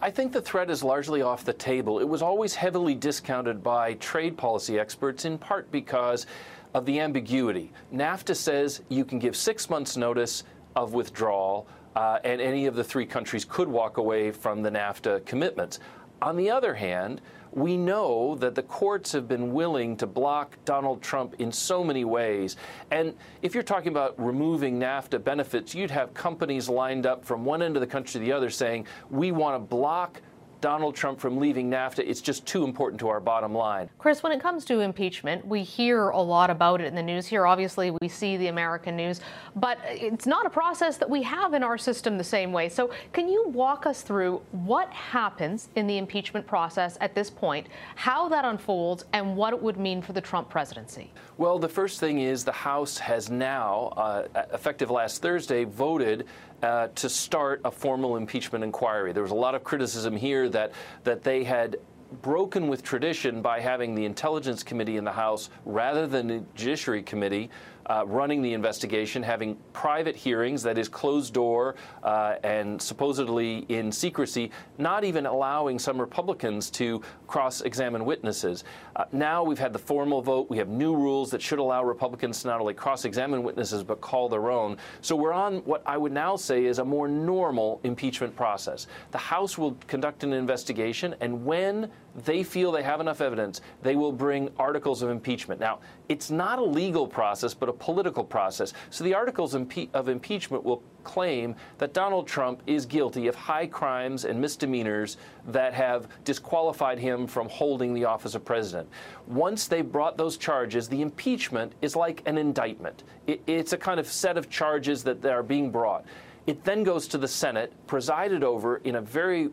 I 0.02 0.10
think 0.10 0.32
the 0.32 0.42
threat 0.42 0.70
is 0.70 0.84
largely 0.84 1.22
off 1.22 1.44
the 1.44 1.54
table. 1.54 2.00
It 2.00 2.08
was 2.08 2.22
always 2.22 2.56
heavily 2.56 2.96
discounted 2.96 3.62
by 3.62 3.94
trade 3.96 4.38
policy 4.38 4.80
experts, 4.80 5.26
in 5.26 5.38
part 5.38 5.70
because 5.72 6.26
of 6.74 6.86
the 6.86 7.00
ambiguity. 7.00 7.72
NAFTA 7.94 8.36
says 8.36 8.82
you 8.90 9.06
can 9.06 9.20
give 9.20 9.36
six 9.36 9.70
months' 9.70 9.98
notice 9.98 10.44
of 10.76 10.94
withdrawal, 10.94 11.68
uh, 11.96 12.20
and 12.24 12.40
any 12.40 12.66
of 12.68 12.76
the 12.76 12.84
three 12.84 13.06
countries 13.06 13.46
could 13.46 13.68
walk 13.68 13.98
away 13.98 14.32
from 14.32 14.62
the 14.62 14.70
NAFTA 14.70 15.26
commitments. 15.26 15.80
On 16.22 16.36
the 16.36 16.50
other 16.50 16.74
hand, 16.74 17.22
we 17.52 17.76
know 17.76 18.36
that 18.36 18.54
the 18.54 18.62
courts 18.62 19.12
have 19.12 19.28
been 19.28 19.54
willing 19.54 19.98
to 19.98 20.06
block 20.06 20.58
Donald 20.66 21.02
Trump 21.02 21.36
in 21.40 21.52
so 21.52 21.84
many 21.84 22.06
ways. 22.06 22.58
And 22.92 23.16
if 23.42 23.54
you're 23.54 23.64
talking 23.64 23.90
about 23.90 24.14
removing 24.24 24.80
NAFTA 24.80 25.24
benefits, 25.24 25.74
you'd 25.74 25.90
have 25.90 26.14
companies 26.14 26.70
lined 26.70 27.08
up 27.08 27.26
from 27.26 27.44
one 27.46 27.64
end 27.64 27.76
of 27.76 27.82
the 27.82 27.88
country 27.88 28.14
to 28.14 28.20
the 28.20 28.32
other 28.32 28.50
saying, 28.50 28.86
we 29.10 29.32
want 29.32 29.56
to 29.56 29.60
block 29.60 30.22
Donald 30.62 30.96
Trump 30.96 31.20
from 31.20 31.38
leaving 31.38 31.70
NAFTA. 31.70 32.00
It's 32.00 32.22
just 32.22 32.46
too 32.46 32.64
important 32.64 33.00
to 33.00 33.08
our 33.08 33.20
bottom 33.20 33.54
line. 33.54 33.90
Chris, 33.98 34.22
when 34.24 34.32
it 34.32 34.42
comes 34.42 34.66
to 34.66 34.82
impeachment, 34.82 35.46
we 35.46 35.64
hear 35.64 36.10
a 36.10 36.22
lot 36.22 36.50
about 36.50 36.82
it 36.82 36.86
in 36.86 36.96
the 36.96 37.04
news 37.04 37.26
here. 37.26 37.46
Obviously, 37.46 37.92
we 38.02 38.08
see 38.08 38.38
the 38.38 38.48
American 38.48 38.96
news, 38.96 39.22
but 39.56 39.78
it's 39.86 40.28
not 40.28 40.46
a 40.46 40.50
process 40.50 40.98
that 40.98 41.10
we 41.10 41.22
have 41.24 41.54
in 41.54 41.64
our 41.64 41.78
system 41.78 42.18
the 42.18 42.24
same 42.24 42.52
way. 42.52 42.68
So, 42.70 42.92
can 43.14 43.30
you 43.30 43.48
walk 43.50 43.86
us 43.86 44.02
through 44.02 44.42
what 44.52 44.92
happens 44.92 45.70
in 45.76 45.88
the 45.88 45.98
impeachment 45.98 46.46
process 46.46 46.98
at 47.02 47.16
this 47.16 47.30
point, 47.30 47.68
how 47.96 48.28
that 48.30 48.46
unfolds, 48.46 49.06
and 49.14 49.36
what 49.36 49.54
it 49.54 49.62
would 49.62 49.78
mean 49.78 50.02
for 50.02 50.14
the 50.14 50.22
Trump 50.22 50.50
presidency? 50.50 51.12
Well, 51.38 51.58
the 51.58 51.70
first 51.70 52.00
thing 52.00 52.20
is 52.20 52.44
the 52.44 52.52
House 52.52 52.98
has 52.98 53.30
now, 53.30 53.94
uh, 53.96 54.46
effective 54.54 54.92
last 54.92 55.22
Thursday, 55.22 55.64
voted 55.64 56.28
uh, 56.62 56.88
to 56.96 57.10
start 57.10 57.62
a 57.66 57.72
formal 57.72 58.18
impeachment 58.18 58.64
inquiry. 58.64 59.14
There 59.14 59.24
was 59.24 59.32
a 59.32 59.36
lot 59.36 59.56
of 59.56 59.64
criticism 59.64 60.16
here 60.16 60.50
that 60.50 60.72
that 61.04 61.24
they 61.24 61.44
had 61.44 61.78
broken 62.22 62.68
with 62.68 62.84
tradition 62.84 63.42
by 63.42 63.60
having 63.60 63.94
the 63.94 64.06
Intelligence 64.06 64.64
Committee 64.64 64.98
in 64.98 65.04
the 65.04 65.12
House 65.12 65.50
rather 65.66 66.08
than 66.08 66.28
the 66.28 66.44
Judiciary 66.56 67.04
Committee 67.04 67.50
uh, 67.90 68.06
running 68.06 68.42
the 68.42 68.54
investigation, 68.54 69.24
having 69.24 69.58
private 69.74 70.16
hearings, 70.16 70.62
that 70.64 70.78
is 70.78 70.88
closed 70.88 71.34
door 71.34 71.76
uh, 72.04 72.36
and 72.44 72.80
supposedly 72.82 73.66
in 73.70 73.92
secrecy, 73.92 74.52
not 74.78 75.04
even 75.04 75.26
allowing 75.26 75.80
some 75.80 76.00
Republicans 76.00 76.70
to 76.70 77.02
cross 77.28 77.62
examine 77.62 78.06
witnesses. 78.06 78.64
Uh, 78.96 79.06
now 79.12 79.44
we've 79.44 79.60
had 79.60 79.74
the 79.74 79.80
formal 79.80 80.22
vote. 80.22 80.50
We 80.50 80.58
have 80.58 80.70
new 80.70 80.96
rules 80.96 81.32
that 81.32 81.42
should 81.42 81.60
allow 81.60 81.84
Republicans 81.84 82.42
to 82.42 82.48
not 82.48 82.62
only 82.62 82.74
cross 82.76 83.06
examine 83.06 83.44
witnesses 83.44 83.84
but 83.84 84.02
call 84.02 84.30
their 84.30 84.52
own. 84.52 84.78
So 85.02 85.16
we're 85.16 85.34
on 85.34 85.58
what 85.66 85.82
I 85.86 85.98
would 85.98 86.12
now 86.12 86.36
say 86.36 86.66
is 86.66 86.80
a 86.80 86.86
more 86.86 87.08
normal 87.08 87.80
impeachment 87.84 88.36
process. 88.36 88.88
The 89.12 89.18
House 89.18 89.58
will 89.58 89.76
conduct 89.88 90.24
an 90.24 90.34
investigation, 90.34 91.16
and 91.22 91.44
when 91.44 91.90
they 92.26 92.44
feel 92.44 92.72
they 92.72 92.84
have 92.84 93.00
enough 93.00 93.22
evidence, 93.22 93.62
they 93.82 93.96
will 93.96 94.12
bring 94.12 94.50
articles 94.58 95.02
of 95.02 95.10
impeachment. 95.10 95.60
Now, 95.60 95.80
it's 96.08 96.32
not 96.32 96.60
a 96.60 96.64
legal 96.64 97.08
process, 97.08 97.54
but 97.54 97.70
a 97.70 97.74
political 97.80 98.24
process. 98.24 98.74
So 98.90 99.04
the 99.04 99.14
articles 99.14 99.56
of 99.56 100.10
impeachment 100.10 100.64
will 100.64 100.84
claim 101.04 101.56
that 101.78 101.94
Donald 101.94 102.28
Trump 102.28 102.62
is 102.68 102.86
guilty 102.86 103.28
of 103.28 103.36
high 103.36 103.66
crimes 103.66 104.26
and 104.26 104.40
misdemeanors 104.40 105.18
that 105.48 105.74
have 105.74 106.08
disqualified 106.24 107.00
him 107.00 107.26
from 107.26 107.50
holding 107.50 107.94
the 107.94 108.06
office 108.06 108.36
of 108.36 108.46
president. 108.46 108.90
Once 109.26 109.68
they've 109.68 109.92
brought 109.92 110.18
those 110.18 110.38
charges, 110.38 110.88
the 110.88 111.02
impeachment 111.02 111.74
is 111.82 111.96
like 111.96 112.22
an 112.26 112.38
indictment. 112.38 113.04
it's 113.26 113.74
a 113.74 113.78
kind 113.78 114.00
of 114.00 114.08
set 114.08 114.38
of 114.38 114.50
charges 114.50 115.04
that 115.04 115.26
are 115.26 115.44
being 115.44 115.72
brought. 115.72 116.06
It 116.48 116.64
then 116.64 116.84
goes 116.84 117.08
to 117.10 117.18
the 117.18 117.28
Senate, 117.28 117.72
presided 117.88 118.44
over 118.44 118.78
in 118.78 118.96
a 118.96 119.02
very 119.02 119.50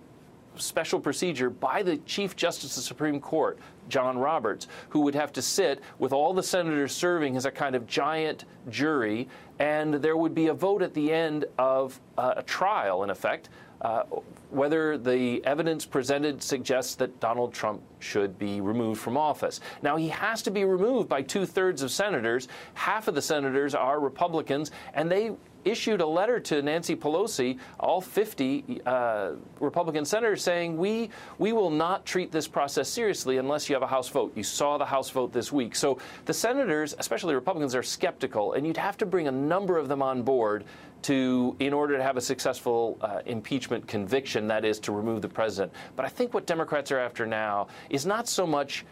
special 0.59 1.01
procedure 1.01 1.51
by 1.51 1.83
the 1.83 1.97
Chief 1.99 2.37
Justice 2.37 2.77
of 2.77 2.83
the 2.83 2.87
Supreme 2.87 3.21
Court, 3.21 3.59
John 3.89 4.19
Roberts, 4.19 4.69
who 4.89 5.01
would 5.01 5.15
have 5.15 5.33
to 5.35 5.43
sit 5.43 5.81
with 5.99 6.13
all 6.13 6.33
the 6.35 6.43
senators 6.43 6.93
serving 6.93 7.37
as 7.37 7.47
a 7.47 7.51
kind 7.51 7.75
of 7.75 7.87
giant 7.87 8.45
jury, 8.69 9.29
and 9.59 9.95
there 9.95 10.17
would 10.17 10.35
be 10.35 10.49
a 10.49 10.55
vote 10.55 10.83
at 10.83 10.95
the 10.95 11.13
end 11.13 11.45
of 11.59 11.99
uh, 12.19 12.35
a 12.37 12.43
trial, 12.43 13.03
in 13.03 13.11
effect, 13.11 13.49
uh, 13.83 14.03
whether 14.51 14.97
the 14.97 15.45
evidence 15.45 15.85
presented 15.85 16.43
suggests 16.43 16.95
that 16.95 17.21
Donald 17.21 17.53
Trump 17.53 17.83
should 17.99 18.39
be 18.39 18.61
removed 18.61 19.01
from 19.01 19.17
office. 19.17 19.61
Now, 19.83 19.97
he 19.97 20.09
has 20.09 20.43
to 20.43 20.51
be 20.51 20.65
removed 20.65 21.09
by 21.09 21.23
two 21.23 21.47
thirds 21.47 21.83
of 21.83 21.91
senators. 21.91 22.49
Half 22.75 23.09
of 23.09 23.15
the 23.15 23.23
senators 23.23 23.75
are 23.75 24.01
Republicans, 24.01 24.71
and 24.95 25.11
they 25.11 25.33
issued 25.67 26.01
a 26.01 26.07
letter 26.07 26.39
to 26.39 26.63
Nancy 26.63 26.95
Pelosi, 26.95 27.59
all 27.81 28.01
50 28.01 28.81
uh, 28.87 29.33
Republican 29.61 30.05
senators, 30.05 30.43
saying 30.43 30.77
we 30.77 31.11
we 31.39 31.53
will 31.53 31.71
not 31.71 32.07
treat 32.07 32.31
this 32.31 32.47
process 32.47 32.89
seriously 32.89 33.39
unless 33.39 33.69
you 33.69 33.75
have 33.75 33.83
a 33.83 33.87
House 33.87 34.09
vote. 34.09 34.33
You 34.37 34.45
saw 34.45 34.79
the 34.79 34.87
House 34.87 35.11
vote 35.11 35.33
this 35.33 35.53
week, 35.53 35.75
so 35.75 35.99
the 36.25 36.33
senators, 36.33 36.95
especially 36.99 37.35
Republicans, 37.35 37.75
are 37.75 37.83
skeptical, 37.83 38.53
and 38.57 38.67
you'd 38.67 38.77
have 38.77 38.97
to 38.99 39.07
bring 39.07 39.29
a 39.29 39.33
number 39.33 39.79
of 39.79 39.89
them 39.89 40.03
on 40.03 40.23
board 40.23 40.65
to 41.03 41.55
in 41.61 41.73
order 41.73 41.97
to 41.97 42.03
have 42.03 42.17
a 42.17 42.21
successful 42.21 42.99
uh, 43.01 43.21
impeachment 43.27 43.87
conviction, 43.87 44.49
that 44.49 44.65
is 44.65 44.81
to 44.81 44.93
remove 44.93 45.23
the 45.23 45.29
president. 45.29 45.73
But 45.95 46.07
I 46.07 46.09
think 46.09 46.35
what 46.35 46.47
Democrats 46.47 46.91
are 46.91 46.99
after 46.99 47.27
now 47.27 47.69
is 47.91 48.07
not 48.07 48.29
so 48.29 48.47
much 48.47 48.85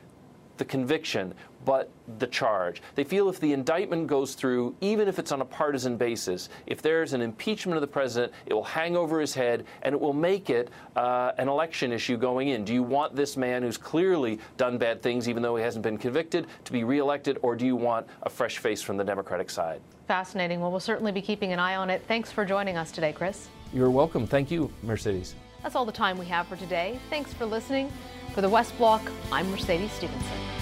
the 0.56 0.64
conviction, 0.64 1.34
but 1.64 1.90
the 2.18 2.26
charge. 2.26 2.82
They 2.94 3.04
feel 3.04 3.28
if 3.28 3.40
the 3.40 3.52
indictment 3.52 4.06
goes 4.06 4.34
through, 4.34 4.74
even 4.80 5.08
if 5.08 5.18
it's 5.18 5.32
on 5.32 5.40
a 5.40 5.44
partisan 5.44 5.96
basis, 5.96 6.48
if 6.66 6.82
there's 6.82 7.12
an 7.12 7.20
impeachment 7.20 7.76
of 7.76 7.80
the 7.80 7.86
president, 7.86 8.32
it 8.46 8.54
will 8.54 8.64
hang 8.64 8.96
over 8.96 9.20
his 9.20 9.34
head 9.34 9.64
and 9.82 9.94
it 9.94 10.00
will 10.00 10.12
make 10.12 10.50
it 10.50 10.70
uh, 10.96 11.32
an 11.38 11.48
election 11.48 11.92
issue 11.92 12.16
going 12.16 12.48
in. 12.48 12.64
Do 12.64 12.74
you 12.74 12.82
want 12.82 13.16
this 13.16 13.36
man 13.36 13.62
who's 13.62 13.78
clearly 13.78 14.38
done 14.56 14.78
bad 14.78 15.02
things, 15.02 15.28
even 15.28 15.42
though 15.42 15.56
he 15.56 15.62
hasn't 15.62 15.82
been 15.82 15.98
convicted, 15.98 16.46
to 16.64 16.72
be 16.72 16.84
reelected, 16.84 17.38
or 17.42 17.56
do 17.56 17.64
you 17.64 17.76
want 17.76 18.06
a 18.22 18.30
fresh 18.30 18.58
face 18.58 18.82
from 18.82 18.96
the 18.96 19.04
Democratic 19.04 19.48
side? 19.48 19.80
Fascinating. 20.06 20.60
Well, 20.60 20.70
we'll 20.70 20.80
certainly 20.80 21.12
be 21.12 21.22
keeping 21.22 21.52
an 21.52 21.58
eye 21.58 21.76
on 21.76 21.88
it. 21.88 22.02
Thanks 22.06 22.30
for 22.30 22.44
joining 22.44 22.76
us 22.76 22.92
today, 22.92 23.12
Chris. 23.12 23.48
You're 23.72 23.90
welcome. 23.90 24.26
Thank 24.26 24.50
you, 24.50 24.70
Mercedes. 24.82 25.34
That's 25.62 25.76
all 25.76 25.86
the 25.86 25.92
time 25.92 26.18
we 26.18 26.26
have 26.26 26.46
for 26.46 26.56
today. 26.56 26.98
Thanks 27.08 27.32
for 27.32 27.46
listening. 27.46 27.90
For 28.34 28.40
the 28.40 28.48
West 28.48 28.76
Block, 28.78 29.00
I'm 29.30 29.48
Mercedes 29.52 29.92
Stephenson. 29.92 30.53